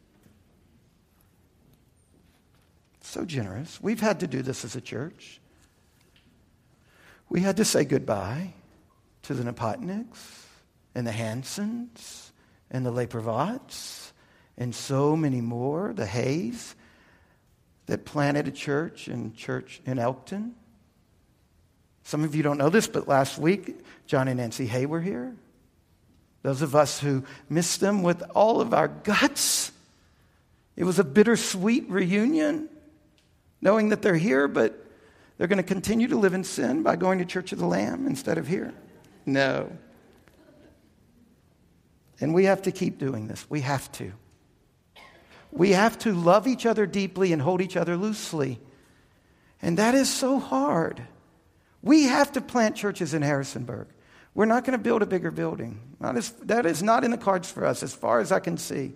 So 3.13 3.27
generous. 3.27 3.79
We've 3.83 4.01
had 4.01 4.21
to 4.21 4.27
do 4.27 4.41
this 4.41 4.65
as 4.65 4.75
a 4.75 4.81
church. 4.81 5.39
We 7.29 7.41
had 7.41 7.59
to 7.59 7.65
say 7.67 7.85
goodbye 7.85 8.55
to 9.25 9.35
the 9.35 9.43
Napotniks 9.45 10.47
and 10.95 11.07
the 11.07 11.13
Hansons 11.13 12.33
and 12.71 12.87
the 12.87 12.91
Lepravats 12.91 14.13
and 14.57 14.75
so 14.75 15.15
many 15.15 15.43
more, 15.43 15.93
the 15.93 16.07
Hayes 16.07 16.75
that 17.85 18.07
planted 18.07 18.49
a 18.49 18.51
church 18.51 19.09
in 19.09 19.35
church 19.35 19.83
in 19.85 19.99
Elkton. 19.99 20.55
Some 22.05 22.25
of 22.25 22.35
you 22.35 22.43
don't 22.43 22.57
know 22.57 22.71
this, 22.71 22.89
but 22.89 23.09
last 23.09 23.37
week, 23.37 23.77
John 24.07 24.27
and 24.27 24.39
Nancy 24.39 24.65
Hay 24.65 24.87
were 24.87 25.03
here. 25.03 25.37
Those 26.41 26.63
of 26.63 26.75
us 26.75 26.99
who 26.99 27.25
missed 27.51 27.81
them 27.81 28.03
with 28.03 28.23
all 28.35 28.63
of 28.63 28.73
our 28.73 28.89
guts. 28.89 29.71
It 30.77 30.85
was 30.85 30.99
a 30.99 31.05
bittersweet 31.05 31.91
reunion. 31.91 32.71
Knowing 33.63 33.89
that 33.89 34.03
they're 34.03 34.17
here, 34.17 34.49
but 34.49 34.87
they're 35.39 35.47
going 35.47 35.57
to 35.57 35.63
continue 35.63 36.09
to 36.09 36.17
live 36.17 36.35
in 36.35 36.45
sin 36.45 36.83
by 36.83 36.97
going 36.97 37.19
to 37.21 37.25
Church 37.25 37.53
of 37.53 37.59
the 37.59 37.67
Lamb 37.67 38.07
instead 38.07 38.37
of 38.37 38.47
here? 38.47 38.75
No. 39.25 39.73
And 42.21 42.35
we 42.35 42.45
have 42.45 42.63
to 42.63 42.73
keep 42.73 42.99
doing 42.99 43.29
this. 43.29 43.49
We 43.49 43.63
have 43.63 43.91
to. 43.93 44.13
We 45.51 45.71
have 45.71 45.99
to 46.01 46.13
love 46.13 46.47
each 46.47 46.67
other 46.67 46.87
deeply 46.87 47.33
and 47.33 47.41
hold 47.41 47.61
each 47.61 47.77
other 47.77 47.97
loosely. 47.97 48.61
And 49.61 49.79
that 49.79 49.95
is 49.95 50.13
so 50.13 50.39
hard. 50.39 51.03
We 51.83 52.05
have 52.05 52.33
to 52.33 52.41
plant 52.41 52.77
churches 52.77 53.15
in 53.15 53.23
Harrisonburg. 53.23 53.89
We're 54.35 54.47
not 54.47 54.65
going 54.65 54.79
to 54.79 54.83
build 54.83 55.03
a 55.03 55.07
bigger 55.07 55.31
building. 55.31 55.81
As, 56.01 56.31
that 56.45 56.65
is 56.65 56.83
not 56.83 57.05
in 57.05 57.11
the 57.11 57.19
cards 57.19 57.51
for 57.51 57.67
us, 57.67 57.83
as 57.83 57.93
far 57.93 58.21
as 58.21 58.33
I 58.33 58.41
can 58.41 58.57
see. 58.57 58.95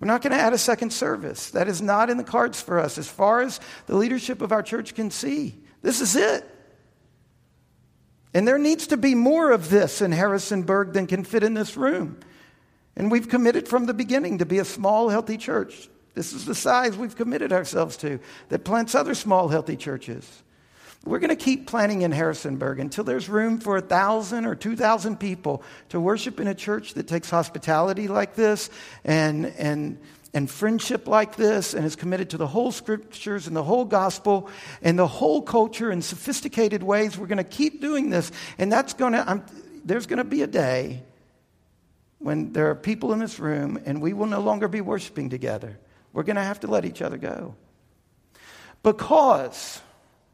We're 0.00 0.06
not 0.06 0.22
going 0.22 0.32
to 0.32 0.40
add 0.40 0.54
a 0.54 0.58
second 0.58 0.92
service. 0.92 1.50
That 1.50 1.68
is 1.68 1.82
not 1.82 2.08
in 2.08 2.16
the 2.16 2.24
cards 2.24 2.60
for 2.60 2.78
us, 2.78 2.96
as 2.96 3.06
far 3.06 3.42
as 3.42 3.60
the 3.86 3.96
leadership 3.96 4.40
of 4.40 4.50
our 4.50 4.62
church 4.62 4.94
can 4.94 5.10
see. 5.10 5.56
This 5.82 6.00
is 6.00 6.16
it. 6.16 6.44
And 8.32 8.48
there 8.48 8.58
needs 8.58 8.86
to 8.88 8.96
be 8.96 9.14
more 9.14 9.50
of 9.50 9.68
this 9.68 10.00
in 10.00 10.12
Harrisonburg 10.12 10.94
than 10.94 11.06
can 11.06 11.24
fit 11.24 11.42
in 11.42 11.52
this 11.52 11.76
room. 11.76 12.18
And 12.96 13.10
we've 13.10 13.28
committed 13.28 13.68
from 13.68 13.86
the 13.86 13.94
beginning 13.94 14.38
to 14.38 14.46
be 14.46 14.58
a 14.58 14.64
small, 14.64 15.10
healthy 15.10 15.36
church. 15.36 15.88
This 16.14 16.32
is 16.32 16.46
the 16.46 16.54
size 16.54 16.96
we've 16.96 17.16
committed 17.16 17.52
ourselves 17.52 17.96
to 17.98 18.20
that 18.48 18.64
plants 18.64 18.94
other 18.94 19.14
small, 19.14 19.48
healthy 19.48 19.76
churches. 19.76 20.42
We're 21.04 21.18
going 21.18 21.30
to 21.30 21.36
keep 21.36 21.66
planting 21.66 22.02
in 22.02 22.12
Harrisonburg 22.12 22.78
until 22.78 23.04
there's 23.04 23.28
room 23.28 23.58
for 23.58 23.78
a 23.78 23.80
thousand 23.80 24.44
or 24.44 24.54
two 24.54 24.76
thousand 24.76 25.18
people 25.18 25.62
to 25.88 25.98
worship 25.98 26.40
in 26.40 26.46
a 26.46 26.54
church 26.54 26.94
that 26.94 27.08
takes 27.08 27.30
hospitality 27.30 28.06
like 28.06 28.34
this 28.34 28.68
and, 29.02 29.46
and, 29.46 29.98
and 30.34 30.50
friendship 30.50 31.08
like 31.08 31.36
this 31.36 31.72
and 31.72 31.86
is 31.86 31.96
committed 31.96 32.30
to 32.30 32.36
the 32.36 32.46
whole 32.46 32.70
scriptures 32.70 33.46
and 33.46 33.56
the 33.56 33.62
whole 33.62 33.86
gospel 33.86 34.50
and 34.82 34.98
the 34.98 35.06
whole 35.06 35.40
culture 35.40 35.90
in 35.90 36.02
sophisticated 36.02 36.82
ways. 36.82 37.16
We're 37.16 37.28
going 37.28 37.38
to 37.38 37.44
keep 37.44 37.80
doing 37.80 38.10
this. 38.10 38.30
And 38.58 38.70
that's 38.70 38.92
going 38.92 39.14
to, 39.14 39.28
I'm, 39.28 39.42
there's 39.84 40.06
going 40.06 40.18
to 40.18 40.24
be 40.24 40.42
a 40.42 40.46
day 40.46 41.02
when 42.18 42.52
there 42.52 42.68
are 42.68 42.74
people 42.74 43.14
in 43.14 43.20
this 43.20 43.38
room 43.38 43.80
and 43.86 44.02
we 44.02 44.12
will 44.12 44.26
no 44.26 44.40
longer 44.40 44.68
be 44.68 44.82
worshiping 44.82 45.30
together. 45.30 45.78
We're 46.12 46.24
going 46.24 46.36
to 46.36 46.42
have 46.42 46.60
to 46.60 46.66
let 46.66 46.84
each 46.84 47.00
other 47.00 47.16
go. 47.16 47.54
Because 48.82 49.80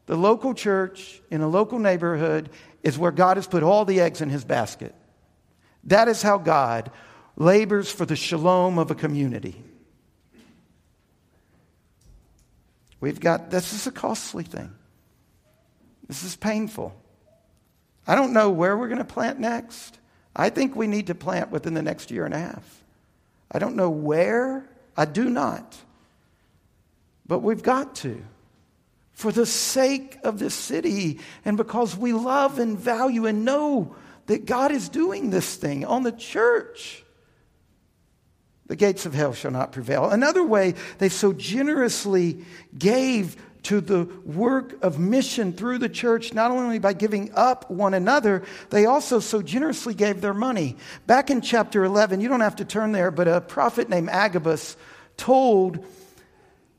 the 0.07 0.15
local 0.15 0.53
church 0.53 1.21
in 1.29 1.41
a 1.41 1.47
local 1.47 1.79
neighborhood 1.79 2.49
is 2.81 2.97
where 2.97 3.11
God 3.11 3.37
has 3.37 3.45
put 3.45 3.61
all 3.61 3.85
the 3.85 3.99
eggs 3.99 4.21
in 4.21 4.29
his 4.29 4.43
basket. 4.43 4.95
That 5.83 6.07
is 6.07 6.21
how 6.21 6.37
God 6.37 6.91
labors 7.35 7.91
for 7.91 8.05
the 8.05 8.15
shalom 8.15 8.79
of 8.79 8.89
a 8.89 8.95
community. 8.95 9.61
We've 12.99 13.19
got, 13.19 13.51
this 13.51 13.73
is 13.73 13.85
a 13.85 13.91
costly 13.91 14.43
thing. 14.43 14.73
This 16.07 16.23
is 16.23 16.35
painful. 16.35 16.99
I 18.07 18.15
don't 18.15 18.33
know 18.33 18.49
where 18.49 18.77
we're 18.77 18.87
going 18.87 18.97
to 18.97 19.05
plant 19.05 19.39
next. 19.39 19.99
I 20.35 20.49
think 20.49 20.75
we 20.75 20.87
need 20.87 21.07
to 21.07 21.15
plant 21.15 21.51
within 21.51 21.73
the 21.73 21.81
next 21.81 22.11
year 22.11 22.25
and 22.25 22.33
a 22.33 22.39
half. 22.39 22.83
I 23.51 23.59
don't 23.59 23.75
know 23.75 23.89
where. 23.89 24.67
I 24.95 25.05
do 25.05 25.29
not. 25.29 25.77
But 27.27 27.39
we've 27.39 27.61
got 27.61 27.95
to 27.97 28.23
for 29.17 29.31
the 29.31 29.47
sake 29.47 30.15
of 30.23 30.37
this 30.37 30.53
city 30.53 31.19
and 31.43 31.57
because 31.57 31.97
we 31.97 32.13
love 32.13 32.59
and 32.59 32.77
value 32.77 33.25
and 33.25 33.43
know 33.43 33.95
that 34.27 34.45
God 34.45 34.71
is 34.71 34.89
doing 34.89 35.31
this 35.31 35.55
thing 35.55 35.85
on 35.85 36.03
the 36.03 36.11
church. 36.11 37.03
The 38.67 38.75
gates 38.75 39.07
of 39.07 39.15
hell 39.15 39.33
shall 39.33 39.49
not 39.49 39.71
prevail. 39.71 40.07
Another 40.07 40.45
way 40.45 40.75
they 40.99 41.09
so 41.09 41.33
generously 41.33 42.45
gave 42.77 43.37
to 43.63 43.81
the 43.81 44.03
work 44.23 44.77
of 44.83 44.99
mission 44.99 45.51
through 45.51 45.79
the 45.79 45.89
church, 45.89 46.35
not 46.35 46.51
only 46.51 46.77
by 46.77 46.93
giving 46.93 47.31
up 47.33 47.71
one 47.71 47.95
another, 47.95 48.43
they 48.69 48.85
also 48.85 49.19
so 49.19 49.41
generously 49.41 49.95
gave 49.95 50.21
their 50.21 50.35
money. 50.35 50.77
Back 51.07 51.31
in 51.31 51.41
chapter 51.41 51.83
11, 51.83 52.21
you 52.21 52.29
don't 52.29 52.41
have 52.41 52.57
to 52.57 52.65
turn 52.65 52.91
there, 52.91 53.09
but 53.09 53.27
a 53.27 53.41
prophet 53.41 53.89
named 53.89 54.09
Agabus 54.09 54.77
told 55.17 55.83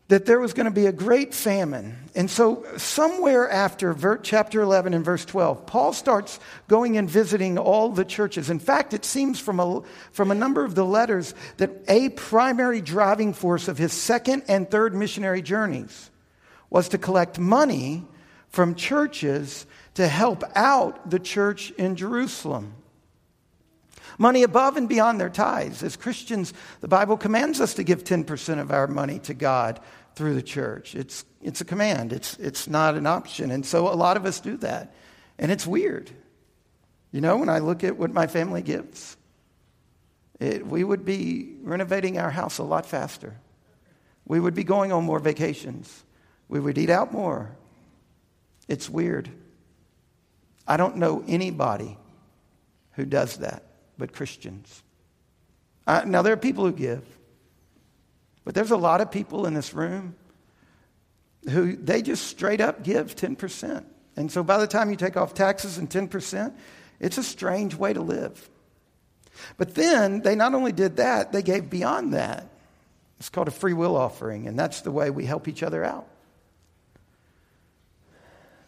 that 0.08 0.24
there 0.24 0.40
was 0.40 0.54
going 0.54 0.64
to 0.64 0.72
be 0.72 0.86
a 0.86 0.92
great 0.92 1.34
famine. 1.34 1.96
And 2.14 2.30
so, 2.30 2.64
somewhere 2.78 3.48
after 3.48 4.18
chapter 4.22 4.62
11 4.62 4.94
and 4.94 5.04
verse 5.04 5.24
12, 5.26 5.66
Paul 5.66 5.92
starts 5.92 6.40
going 6.66 6.96
and 6.96 7.08
visiting 7.08 7.58
all 7.58 7.90
the 7.90 8.06
churches. 8.06 8.48
In 8.48 8.58
fact, 8.58 8.94
it 8.94 9.04
seems 9.04 9.38
from 9.38 9.60
a, 9.60 9.82
from 10.12 10.30
a 10.30 10.34
number 10.34 10.64
of 10.64 10.74
the 10.74 10.84
letters 10.84 11.34
that 11.58 11.70
a 11.88 12.08
primary 12.10 12.80
driving 12.80 13.34
force 13.34 13.68
of 13.68 13.76
his 13.76 13.92
second 13.92 14.44
and 14.48 14.70
third 14.70 14.94
missionary 14.94 15.42
journeys 15.42 16.10
was 16.70 16.88
to 16.88 16.98
collect 16.98 17.38
money 17.38 18.04
from 18.48 18.74
churches 18.74 19.66
to 19.94 20.08
help 20.08 20.42
out 20.54 21.10
the 21.10 21.18
church 21.18 21.70
in 21.72 21.96
Jerusalem. 21.96 22.74
Money 24.16 24.42
above 24.42 24.76
and 24.76 24.88
beyond 24.88 25.20
their 25.20 25.28
tithes. 25.28 25.82
As 25.82 25.96
Christians, 25.96 26.52
the 26.80 26.88
Bible 26.88 27.16
commands 27.16 27.60
us 27.60 27.74
to 27.74 27.84
give 27.84 28.02
10% 28.02 28.58
of 28.58 28.72
our 28.72 28.88
money 28.88 29.20
to 29.20 29.34
God 29.34 29.80
through 30.18 30.34
the 30.34 30.42
church. 30.42 30.96
It's, 30.96 31.24
it's 31.40 31.60
a 31.60 31.64
command, 31.64 32.12
it's, 32.12 32.36
it's 32.38 32.66
not 32.66 32.96
an 32.96 33.06
option. 33.06 33.52
And 33.52 33.64
so 33.64 33.88
a 33.88 33.94
lot 33.94 34.16
of 34.16 34.26
us 34.26 34.40
do 34.40 34.56
that. 34.58 34.92
And 35.38 35.52
it's 35.52 35.66
weird. 35.66 36.10
You 37.12 37.20
know, 37.20 37.36
when 37.36 37.48
I 37.48 37.60
look 37.60 37.84
at 37.84 37.96
what 37.96 38.12
my 38.12 38.26
family 38.26 38.60
gives, 38.60 39.16
it, 40.40 40.66
we 40.66 40.82
would 40.82 41.04
be 41.04 41.54
renovating 41.62 42.18
our 42.18 42.30
house 42.30 42.58
a 42.58 42.64
lot 42.64 42.84
faster. 42.84 43.36
We 44.26 44.40
would 44.40 44.54
be 44.54 44.64
going 44.64 44.92
on 44.92 45.04
more 45.04 45.20
vacations. 45.20 46.04
We 46.48 46.58
would 46.58 46.76
eat 46.76 46.90
out 46.90 47.12
more. 47.12 47.56
It's 48.66 48.90
weird. 48.90 49.30
I 50.66 50.76
don't 50.76 50.96
know 50.96 51.24
anybody 51.28 51.96
who 52.92 53.06
does 53.06 53.36
that 53.38 53.62
but 53.96 54.12
Christians. 54.12 54.82
I, 55.86 56.04
now, 56.04 56.22
there 56.22 56.32
are 56.32 56.36
people 56.36 56.64
who 56.64 56.72
give. 56.72 57.04
But 58.48 58.54
there's 58.54 58.70
a 58.70 58.78
lot 58.78 59.02
of 59.02 59.10
people 59.10 59.44
in 59.44 59.52
this 59.52 59.74
room 59.74 60.16
who 61.50 61.76
they 61.76 62.00
just 62.00 62.28
straight 62.28 62.62
up 62.62 62.82
give 62.82 63.14
10%. 63.14 63.84
And 64.16 64.32
so 64.32 64.42
by 64.42 64.56
the 64.56 64.66
time 64.66 64.88
you 64.88 64.96
take 64.96 65.18
off 65.18 65.34
taxes 65.34 65.76
and 65.76 65.90
10%, 65.90 66.54
it's 66.98 67.18
a 67.18 67.22
strange 67.22 67.74
way 67.74 67.92
to 67.92 68.00
live. 68.00 68.48
But 69.58 69.74
then 69.74 70.22
they 70.22 70.34
not 70.34 70.54
only 70.54 70.72
did 70.72 70.96
that, 70.96 71.30
they 71.30 71.42
gave 71.42 71.68
beyond 71.68 72.14
that. 72.14 72.48
It's 73.18 73.28
called 73.28 73.48
a 73.48 73.50
free 73.50 73.74
will 73.74 73.94
offering, 73.94 74.48
and 74.48 74.58
that's 74.58 74.80
the 74.80 74.92
way 74.92 75.10
we 75.10 75.26
help 75.26 75.46
each 75.46 75.62
other 75.62 75.84
out. 75.84 76.06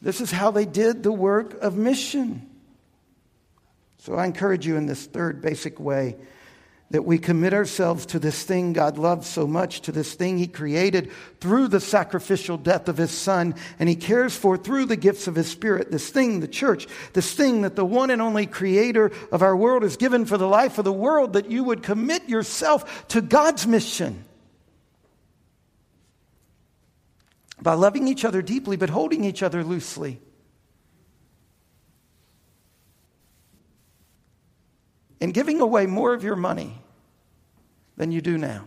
This 0.03 0.21
is 0.21 0.31
how 0.31 0.51
they 0.51 0.67
did 0.67 1.03
the 1.03 1.11
work 1.11 1.55
of 1.63 1.75
mission. 1.75 2.51
So 4.01 4.17
I 4.17 4.27
encourage 4.27 4.67
you 4.67 4.77
in 4.77 4.85
this 4.85 5.07
third 5.07 5.41
basic 5.41 5.81
way 5.81 6.19
that 6.91 7.05
we 7.05 7.19
commit 7.19 7.55
ourselves 7.55 8.05
to 8.07 8.19
this 8.19 8.43
thing 8.43 8.73
God 8.73 8.99
loves 8.99 9.29
so 9.29 9.47
much, 9.47 9.81
to 9.83 9.93
this 9.93 10.15
thing 10.15 10.39
He 10.39 10.49
created 10.49 11.11
through 11.41 11.69
the 11.69 11.81
sacrificial 11.81 12.57
death 12.57 12.89
of 12.89 12.97
His 12.97 13.13
Son, 13.13 13.55
and 13.79 13.89
He 13.89 13.95
cares 13.95 14.37
for 14.37 14.57
through 14.57 14.87
the 14.87 14.97
gifts 14.97 15.29
of 15.29 15.37
His 15.37 15.49
Spirit. 15.49 15.93
This 15.93 16.11
thing, 16.11 16.41
the 16.41 16.49
church, 16.49 16.89
this 17.13 17.33
thing 17.33 17.63
that 17.63 17.77
the 17.77 17.85
one 17.85 18.11
and 18.11 18.21
only 18.21 18.47
Creator 18.47 19.13
of 19.31 19.41
our 19.41 19.57
world 19.57 19.85
has 19.85 19.97
given 19.97 20.25
for 20.25 20.37
the 20.37 20.49
life 20.49 20.79
of 20.79 20.85
the 20.85 20.93
world, 20.93 21.35
that 21.35 21.51
you 21.51 21.63
would 21.63 21.85
commit 21.85 22.29
yourself 22.29 23.07
to 23.09 23.21
God's 23.21 23.67
mission. 23.69 24.25
By 27.63 27.75
loving 27.75 28.09
each 28.09 28.25
other 28.25 28.43
deeply, 28.43 28.77
but 28.77 28.91
holding 28.91 29.23
each 29.23 29.43
other 29.45 29.63
loosely. 29.63 30.21
And 35.21 35.35
giving 35.35 35.61
away 35.61 35.87
more 35.87 36.15
of 36.15 36.25
your 36.25 36.37
money 36.37 36.81
than 37.97 38.13
you 38.13 38.21
do 38.21 38.39
now. 38.39 38.67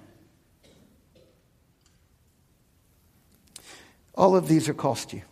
All 4.15 4.35
of 4.35 4.47
these 4.47 4.69
are 4.69 4.73
cost 4.73 5.13
you. 5.13 5.23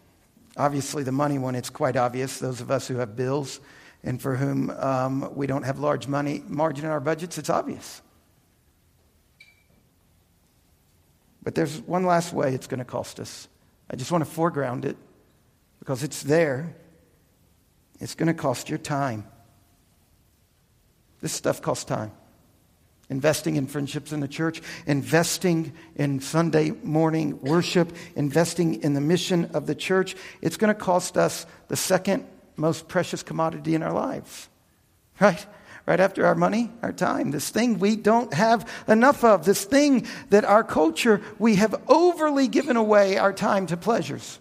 Obviously, 0.57 1.03
the 1.03 1.12
money 1.12 1.38
one, 1.38 1.55
it's 1.55 1.69
quite 1.69 1.95
obvious. 1.95 2.39
Those 2.39 2.62
of 2.62 2.71
us 2.71 2.88
who 2.88 2.95
have 2.95 3.15
bills 3.15 3.60
and 4.03 4.21
for 4.21 4.36
whom 4.36 4.71
um, 4.71 5.31
we 5.36 5.45
don't 5.47 5.63
have 5.63 5.79
large 5.79 6.07
money 6.07 6.43
margin 6.47 6.86
in 6.86 6.91
our 6.91 6.99
budgets, 6.99 7.38
it's 7.38 7.49
obvious. 7.49 8.01
But 11.43 11.55
there's 11.55 11.79
one 11.81 12.05
last 12.05 12.34
way 12.34 12.53
it's 12.53 12.67
going 12.67 12.79
to 12.79 12.86
cost 12.86 13.19
us. 13.19 13.47
I 13.89 13.95
just 13.95 14.12
want 14.12 14.23
to 14.23 14.29
foreground 14.29 14.86
it 14.86 14.97
because 15.79 16.03
it's 16.03 16.23
there. 16.23 16.75
It's 17.99 18.15
going 18.15 18.27
to 18.27 18.34
cost 18.34 18.69
your 18.69 18.79
time. 18.79 19.25
This 21.21 21.31
stuff 21.31 21.62
costs 21.62 21.86
time. 21.86 22.12
Investing 23.10 23.57
in 23.57 23.67
friendships 23.67 24.13
in 24.13 24.21
the 24.21 24.27
church, 24.27 24.62
investing 24.86 25.73
in 25.95 26.21
Sunday 26.21 26.71
morning 26.71 27.41
worship, 27.41 27.93
investing 28.15 28.81
in 28.84 28.93
the 28.93 29.01
mission 29.01 29.51
of 29.53 29.67
the 29.67 29.75
church. 29.75 30.15
It's 30.41 30.57
going 30.57 30.73
to 30.73 30.79
cost 30.79 31.17
us 31.17 31.45
the 31.67 31.75
second 31.75 32.25
most 32.55 32.88
precious 32.88 33.21
commodity 33.21 33.75
in 33.75 33.84
our 33.84 33.93
lives, 33.93 34.47
right? 35.19 35.45
right 35.86 35.99
after 35.99 36.25
our 36.25 36.36
money, 36.36 36.71
our 36.81 36.93
time, 36.93 37.31
this 37.31 37.49
thing 37.49 37.79
we 37.79 37.95
don't 37.95 38.34
have 38.34 38.69
enough 38.88 39.23
of, 39.23 39.45
this 39.45 39.65
thing 39.65 40.07
that 40.29 40.45
our 40.45 40.63
culture, 40.63 41.21
we 41.39 41.55
have 41.55 41.75
overly 41.88 42.47
given 42.47 42.77
away 42.77 43.17
our 43.17 43.34
time 43.34 43.65
to 43.67 43.77
pleasures. 43.77 44.39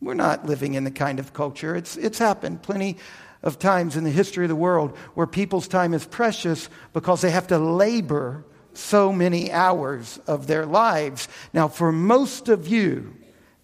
We're 0.00 0.14
not 0.14 0.46
living 0.46 0.74
in 0.74 0.84
the 0.84 0.90
kind 0.90 1.18
of 1.18 1.32
culture. 1.32 1.74
It's, 1.76 1.96
it's 1.96 2.18
happened 2.18 2.62
plenty 2.62 2.98
of 3.42 3.58
times 3.58 3.96
in 3.96 4.04
the 4.04 4.10
history 4.10 4.44
of 4.44 4.48
the 4.48 4.56
world 4.56 4.96
where 5.14 5.26
people's 5.26 5.68
time 5.68 5.94
is 5.94 6.06
precious 6.06 6.68
because 6.92 7.20
they 7.20 7.30
have 7.30 7.48
to 7.48 7.58
labor 7.58 8.44
so 8.74 9.12
many 9.12 9.50
hours 9.52 10.18
of 10.26 10.46
their 10.46 10.64
lives. 10.64 11.28
Now, 11.52 11.68
for 11.68 11.92
most 11.92 12.48
of 12.48 12.68
you, 12.68 13.14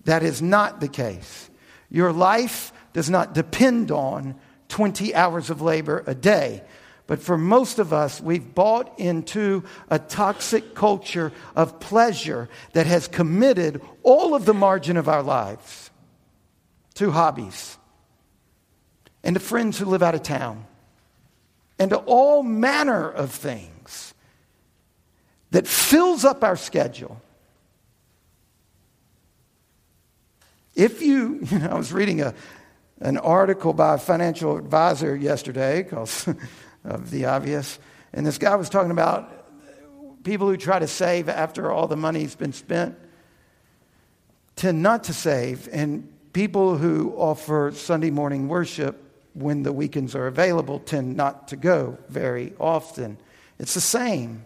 that 0.04 0.22
is 0.22 0.42
not 0.42 0.80
the 0.80 0.88
case. 0.88 1.48
Your 1.90 2.12
life 2.12 2.72
does 2.92 3.08
not 3.08 3.34
depend 3.34 3.90
on 3.90 4.34
20 4.68 5.14
hours 5.14 5.50
of 5.50 5.62
labor 5.62 6.02
a 6.06 6.14
day. 6.14 6.62
But 7.06 7.22
for 7.22 7.38
most 7.38 7.78
of 7.78 7.94
us, 7.94 8.20
we've 8.20 8.54
bought 8.54 8.98
into 9.00 9.64
a 9.88 9.98
toxic 9.98 10.74
culture 10.74 11.32
of 11.56 11.80
pleasure 11.80 12.50
that 12.74 12.86
has 12.86 13.08
committed 13.08 13.80
all 14.02 14.34
of 14.34 14.44
the 14.44 14.52
margin 14.52 14.98
of 14.98 15.08
our 15.08 15.22
lives 15.22 15.90
to 16.96 17.10
hobbies 17.10 17.77
and 19.28 19.34
to 19.34 19.40
friends 19.40 19.78
who 19.78 19.84
live 19.84 20.02
out 20.02 20.14
of 20.14 20.22
town 20.22 20.64
and 21.78 21.90
to 21.90 21.98
all 21.98 22.42
manner 22.42 23.10
of 23.10 23.30
things 23.30 24.14
that 25.50 25.66
fills 25.66 26.24
up 26.24 26.42
our 26.42 26.56
schedule. 26.56 27.20
If 30.74 31.02
you, 31.02 31.40
you 31.50 31.58
know, 31.58 31.68
I 31.68 31.74
was 31.74 31.92
reading 31.92 32.22
a, 32.22 32.32
an 33.02 33.18
article 33.18 33.74
by 33.74 33.96
a 33.96 33.98
financial 33.98 34.56
advisor 34.56 35.14
yesterday 35.14 35.82
because 35.82 36.26
of 36.84 37.10
the 37.10 37.26
obvious, 37.26 37.78
and 38.14 38.24
this 38.24 38.38
guy 38.38 38.56
was 38.56 38.70
talking 38.70 38.92
about 38.92 40.24
people 40.24 40.48
who 40.48 40.56
try 40.56 40.78
to 40.78 40.88
save 40.88 41.28
after 41.28 41.70
all 41.70 41.86
the 41.86 41.98
money's 41.98 42.34
been 42.34 42.54
spent 42.54 42.96
tend 44.56 44.82
not 44.82 45.04
to 45.04 45.12
save, 45.12 45.68
and 45.70 46.10
people 46.32 46.78
who 46.78 47.12
offer 47.14 47.72
Sunday 47.74 48.10
morning 48.10 48.48
worship 48.48 49.04
when 49.38 49.62
the 49.62 49.72
weekends 49.72 50.14
are 50.14 50.26
available 50.26 50.80
tend 50.80 51.16
not 51.16 51.48
to 51.48 51.56
go 51.56 51.98
very 52.08 52.52
often. 52.58 53.18
It's 53.58 53.74
the 53.74 53.80
same. 53.80 54.44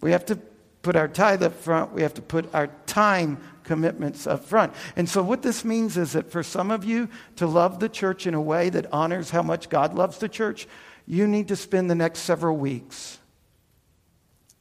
We 0.00 0.12
have 0.12 0.26
to 0.26 0.36
put 0.82 0.96
our 0.96 1.08
tithe 1.08 1.42
up 1.42 1.54
front, 1.54 1.92
we 1.92 2.02
have 2.02 2.14
to 2.14 2.22
put 2.22 2.52
our 2.54 2.66
time 2.86 3.38
commitments 3.62 4.26
up 4.26 4.44
front. 4.44 4.72
And 4.96 5.08
so, 5.08 5.22
what 5.22 5.42
this 5.42 5.64
means 5.64 5.96
is 5.96 6.12
that 6.12 6.30
for 6.30 6.42
some 6.42 6.70
of 6.70 6.84
you 6.84 7.08
to 7.36 7.46
love 7.46 7.78
the 7.78 7.88
church 7.88 8.26
in 8.26 8.34
a 8.34 8.40
way 8.40 8.68
that 8.70 8.92
honors 8.92 9.30
how 9.30 9.42
much 9.42 9.68
God 9.68 9.94
loves 9.94 10.18
the 10.18 10.28
church, 10.28 10.66
you 11.06 11.28
need 11.28 11.48
to 11.48 11.56
spend 11.56 11.88
the 11.88 11.94
next 11.94 12.20
several 12.20 12.56
weeks 12.56 13.18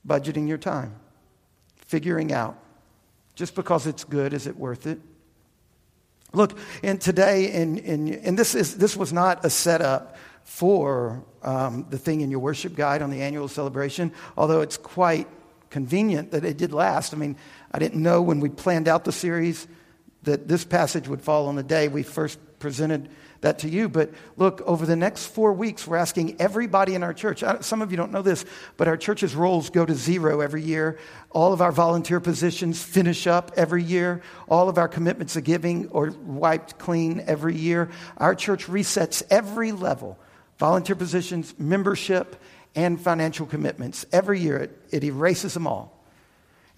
budgeting 0.05 0.47
your 0.47 0.57
time, 0.57 0.95
figuring 1.85 2.31
out 2.31 2.57
just 3.35 3.55
because 3.55 3.87
it's 3.87 4.03
good, 4.03 4.33
is 4.33 4.45
it 4.45 4.57
worth 4.57 4.85
it? 4.85 4.99
Look, 6.33 6.57
and 6.81 6.99
today, 6.99 7.51
and, 7.51 7.77
and, 7.79 8.09
and 8.09 8.39
this, 8.39 8.55
is, 8.55 8.77
this 8.77 8.95
was 8.95 9.11
not 9.11 9.43
a 9.43 9.49
setup 9.49 10.15
for 10.43 11.23
um, 11.43 11.85
the 11.89 11.97
thing 11.97 12.21
in 12.21 12.31
your 12.31 12.39
worship 12.39 12.75
guide 12.75 13.01
on 13.01 13.09
the 13.09 13.21
annual 13.21 13.47
celebration, 13.47 14.11
although 14.37 14.61
it's 14.61 14.77
quite 14.77 15.27
convenient 15.69 16.31
that 16.31 16.45
it 16.45 16.57
did 16.57 16.73
last. 16.73 17.13
I 17.13 17.17
mean, 17.17 17.35
I 17.71 17.79
didn't 17.79 18.01
know 18.01 18.21
when 18.21 18.39
we 18.39 18.49
planned 18.49 18.87
out 18.87 19.03
the 19.05 19.11
series 19.11 19.67
that 20.23 20.47
this 20.47 20.63
passage 20.63 21.07
would 21.07 21.21
fall 21.21 21.47
on 21.47 21.55
the 21.55 21.63
day 21.63 21.87
we 21.87 22.03
first 22.03 22.39
presented 22.59 23.09
that 23.41 23.59
to 23.59 23.69
you. 23.69 23.89
But 23.89 24.11
look, 24.37 24.61
over 24.61 24.85
the 24.85 24.95
next 24.95 25.27
four 25.27 25.53
weeks, 25.53 25.85
we're 25.85 25.97
asking 25.97 26.39
everybody 26.39 26.95
in 26.95 27.03
our 27.03 27.13
church. 27.13 27.43
Some 27.61 27.81
of 27.81 27.91
you 27.91 27.97
don't 27.97 28.11
know 28.11 28.21
this, 28.21 28.45
but 28.77 28.87
our 28.87 28.97
church's 28.97 29.35
rolls 29.35 29.69
go 29.69 29.85
to 29.85 29.93
zero 29.93 30.41
every 30.41 30.61
year. 30.61 30.97
All 31.31 31.51
of 31.51 31.61
our 31.61 31.71
volunteer 31.71 32.19
positions 32.19 32.81
finish 32.81 33.27
up 33.27 33.51
every 33.55 33.83
year. 33.83 34.21
All 34.47 34.69
of 34.69 34.77
our 34.77 34.87
commitments 34.87 35.35
of 35.35 35.43
giving 35.43 35.89
are 35.91 36.11
wiped 36.11 36.77
clean 36.77 37.23
every 37.27 37.55
year. 37.55 37.89
Our 38.17 38.35
church 38.35 38.67
resets 38.67 39.23
every 39.29 39.71
level 39.71 40.17
volunteer 40.57 40.95
positions, 40.95 41.55
membership, 41.57 42.35
and 42.75 43.01
financial 43.01 43.47
commitments. 43.47 44.05
Every 44.11 44.39
year, 44.39 44.57
it, 44.57 44.77
it 44.91 45.03
erases 45.03 45.55
them 45.55 45.65
all. 45.65 46.00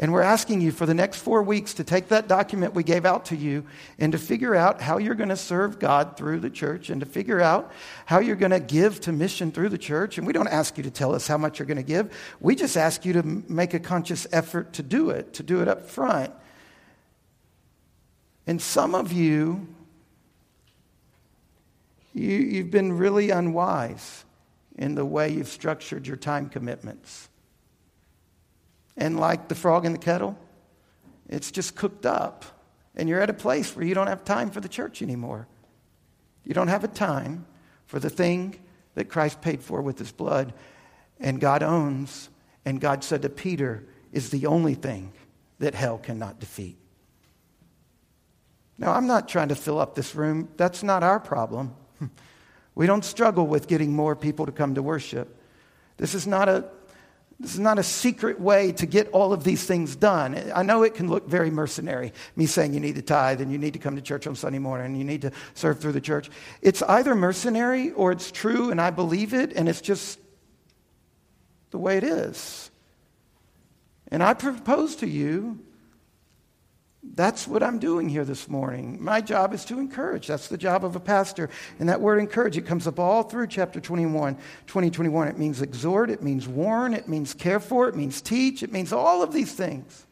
And 0.04 0.12
we're 0.12 0.22
asking 0.22 0.60
you 0.60 0.74
for 0.74 0.86
the 0.86 0.94
next 0.94 1.20
four 1.20 1.42
weeks 1.44 1.76
to 1.76 1.86
take 1.86 2.10
that 2.10 2.28
document 2.28 2.74
we 2.74 2.84
gave 2.84 3.06
out 3.06 3.24
to 3.28 3.38
you 3.38 3.64
and 3.98 4.12
to 4.12 4.18
figure 4.18 4.54
out 4.54 4.82
how 4.82 4.98
you're 4.98 5.16
going 5.16 5.30
to 5.30 5.38
serve 5.38 5.80
God 5.80 6.18
through 6.18 6.42
the 6.42 6.50
church 6.50 6.90
and 6.90 7.00
to 7.00 7.08
figure 7.08 7.40
out 7.40 7.72
how 8.06 8.20
you're 8.20 8.36
going 8.36 8.52
to 8.52 8.60
give 8.60 9.00
to 9.00 9.14
mission 9.14 9.50
through 9.50 9.70
the 9.70 9.78
church. 9.78 10.18
And 10.18 10.28
we 10.28 10.34
don't 10.34 10.50
ask 10.50 10.76
you 10.76 10.84
to 10.84 10.92
tell 10.92 11.16
us 11.16 11.26
how 11.26 11.38
much 11.38 11.58
you're 11.58 11.66
going 11.66 11.78
to 11.78 11.84
give, 11.84 12.14
we 12.42 12.54
just 12.54 12.76
ask 12.76 13.06
you 13.06 13.14
to 13.14 13.24
make 13.24 13.74
a 13.74 13.80
conscious 13.80 14.28
effort 14.34 14.74
to 14.74 14.84
do 14.84 15.10
it, 15.10 15.36
to 15.36 15.44
do 15.44 15.62
it 15.62 15.70
up 15.70 15.90
front. 15.90 16.34
And 18.46 18.62
some 18.62 18.96
of 18.96 19.14
you, 19.14 19.70
you 22.14 22.30
you've 22.30 22.72
been 22.72 22.98
really 22.98 23.30
unwise 23.30 24.26
in 24.78 24.96
the 24.96 25.06
way 25.06 25.30
you've 25.30 25.48
structured 25.48 26.06
your 26.06 26.18
time 26.18 26.50
commitments. 26.50 27.30
And 28.96 29.20
like 29.20 29.48
the 29.48 29.56
frog 29.56 29.86
in 29.86 29.92
the 29.92 29.98
kettle, 29.98 30.38
it's 31.28 31.52
just 31.52 31.76
cooked 31.76 32.06
up. 32.06 32.46
And 32.96 33.10
you're 33.10 33.22
at 33.22 33.30
a 33.30 33.34
place 33.34 33.76
where 33.76 33.86
you 33.86 33.96
don't 33.96 34.08
have 34.08 34.24
time 34.24 34.52
for 34.52 34.62
the 34.62 34.70
church 34.70 35.02
anymore. 35.02 35.48
You 36.44 36.54
don't 36.54 36.68
have 36.68 36.84
a 36.84 36.90
time 36.90 37.46
for 37.88 38.00
the 38.00 38.10
thing 38.10 38.60
that 38.96 39.10
Christ 39.10 39.42
paid 39.42 39.64
for 39.64 39.82
with 39.82 39.98
his 39.98 40.12
blood 40.12 40.54
and 41.20 41.40
God 41.40 41.64
owns. 41.64 42.30
And 42.66 42.80
God 42.80 43.04
said 43.04 43.24
to 43.24 43.30
Peter, 43.30 43.84
is 44.14 44.30
the 44.30 44.46
only 44.46 44.76
thing 44.76 45.12
that 45.60 45.74
hell 45.74 45.98
cannot 45.98 46.40
defeat. 46.40 46.78
Now, 48.78 48.94
I'm 48.94 49.08
not 49.08 49.28
trying 49.28 49.50
to 49.50 49.56
fill 49.56 49.80
up 49.80 49.96
this 49.96 50.16
room. 50.16 50.50
That's 50.56 50.84
not 50.84 51.04
our 51.04 51.20
problem. 51.20 51.76
We 52.76 52.88
don't 52.88 53.06
struggle 53.06 53.46
with 53.46 53.68
getting 53.68 53.94
more 53.94 54.16
people 54.16 54.48
to 54.48 54.52
come 54.52 54.74
to 54.74 54.82
worship. 54.82 55.40
This 55.98 56.16
is 56.16 56.26
not 56.26 56.50
a 56.50 56.66
this 57.44 57.54
is 57.54 57.60
not 57.60 57.78
a 57.78 57.84
secret 57.84 58.40
way 58.40 58.72
to 58.72 58.86
get 58.86 59.10
all 59.12 59.34
of 59.34 59.44
these 59.44 59.66
things 59.66 59.96
done. 59.96 60.52
I 60.56 60.64
know 60.64 60.84
it 60.84 60.96
can 60.96 61.10
look 61.10 61.28
very 61.28 61.52
mercenary, 61.52 62.14
me 62.38 62.46
saying 62.46 62.74
you 62.74 62.80
need 62.80 62.96
to 62.96 63.02
tithe 63.02 63.42
and 63.42 63.52
you 63.52 63.58
need 63.58 63.74
to 63.74 63.80
come 63.80 63.98
to 63.98 64.02
church 64.02 64.26
on 64.26 64.36
Sunday 64.36 64.60
morning 64.60 64.88
and 64.88 64.98
you 64.98 65.04
need 65.04 65.22
to 65.24 65.32
serve 65.54 65.80
through 65.80 65.92
the 65.92 66.02
church. 66.02 66.30
It's 66.62 66.82
either 66.82 67.14
mercenary 67.14 67.92
or 67.92 68.14
it's 68.14 68.32
true 68.32 68.72
and 68.72 68.80
I 68.80 68.92
believe 68.92 69.34
it 69.34 69.52
and 69.54 69.68
it's 69.68 69.82
just 69.82 70.20
the 71.72 71.78
way 71.78 71.98
it 71.98 72.06
is. 72.06 72.72
And 74.08 74.24
I 74.24 74.34
propose 74.34 74.96
to 74.98 75.08
you 75.08 75.60
that's 77.04 77.48
what 77.48 77.62
I'm 77.62 77.80
doing 77.80 78.08
here 78.08 78.24
this 78.24 78.48
morning. 78.48 78.98
My 79.04 79.20
job 79.20 79.54
is 79.54 79.66
to 79.66 79.78
encourage. 79.78 80.28
That's 80.28 80.48
the 80.48 80.58
job 80.58 80.86
of 80.86 80.96
a 80.96 81.00
pastor. 81.00 81.50
And 81.78 81.90
that 81.90 82.00
word 82.00 82.20
encourage, 82.20 82.58
it 82.58 82.66
comes 82.66 82.88
up 82.88 82.98
all 82.98 83.24
through 83.24 83.48
chapter 83.48 83.82
21, 83.82 84.36
2021. 84.68 85.28
It 85.28 85.38
means 85.38 85.62
exhort, 85.62 86.10
it 86.10 86.24
means 86.24 86.48
warn, 86.48 86.94
it 86.94 87.08
means 87.08 87.34
care 87.34 87.60
for, 87.60 87.90
it 87.90 87.96
means 87.96 88.22
teach, 88.22 88.64
it 88.64 88.72
means 88.72 88.94
all 88.94 89.22
of 89.22 89.34
these 89.34 89.54
things. 89.54 90.06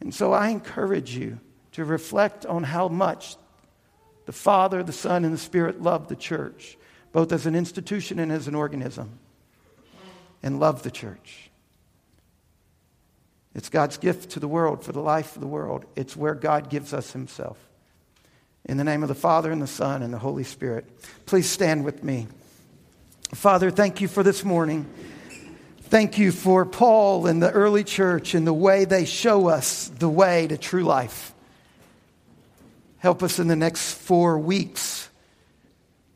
And 0.00 0.12
so 0.12 0.32
I 0.32 0.48
encourage 0.48 1.14
you 1.14 1.38
to 1.72 1.84
reflect 1.84 2.46
on 2.46 2.64
how 2.64 2.88
much 2.88 3.36
the 4.26 4.32
Father, 4.32 4.82
the 4.82 4.92
Son, 4.92 5.24
and 5.24 5.34
the 5.34 5.38
Spirit 5.38 5.82
love 5.82 6.08
the 6.08 6.16
church, 6.16 6.76
both 7.12 7.30
as 7.30 7.46
an 7.46 7.54
institution 7.54 8.18
and 8.18 8.32
as 8.32 8.48
an 8.48 8.54
organism, 8.54 9.18
and 10.42 10.58
love 10.58 10.82
the 10.82 10.90
church. 10.90 11.51
It's 13.54 13.68
God's 13.68 13.98
gift 13.98 14.30
to 14.30 14.40
the 14.40 14.48
world 14.48 14.84
for 14.84 14.92
the 14.92 15.00
life 15.00 15.34
of 15.34 15.40
the 15.40 15.48
world. 15.48 15.84
It's 15.94 16.16
where 16.16 16.34
God 16.34 16.70
gives 16.70 16.92
us 16.94 17.12
Himself. 17.12 17.58
In 18.64 18.76
the 18.76 18.84
name 18.84 19.02
of 19.02 19.08
the 19.08 19.14
Father, 19.14 19.50
and 19.50 19.60
the 19.60 19.66
Son, 19.66 20.02
and 20.02 20.14
the 20.14 20.18
Holy 20.18 20.44
Spirit. 20.44 20.86
Please 21.26 21.48
stand 21.48 21.84
with 21.84 22.02
me. 22.02 22.28
Father, 23.34 23.70
thank 23.70 24.00
you 24.00 24.08
for 24.08 24.22
this 24.22 24.44
morning. 24.44 24.86
Thank 25.82 26.16
you 26.16 26.32
for 26.32 26.64
Paul 26.64 27.26
and 27.26 27.42
the 27.42 27.50
early 27.50 27.84
church 27.84 28.34
and 28.34 28.46
the 28.46 28.52
way 28.52 28.86
they 28.86 29.04
show 29.04 29.48
us 29.48 29.88
the 29.88 30.08
way 30.08 30.46
to 30.46 30.56
true 30.56 30.84
life. 30.84 31.34
Help 32.98 33.22
us 33.22 33.38
in 33.38 33.48
the 33.48 33.56
next 33.56 33.94
four 33.94 34.38
weeks 34.38 35.10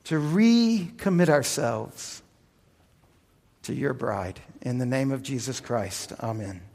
to 0.05 0.14
recommit 0.14 1.28
ourselves 1.28 2.22
to 3.64 3.74
your 3.74 3.93
bride. 3.93 4.41
In 4.62 4.78
the 4.78 4.87
name 4.87 5.11
of 5.11 5.22
Jesus 5.22 5.61
Christ, 5.61 6.12
amen. 6.20 6.66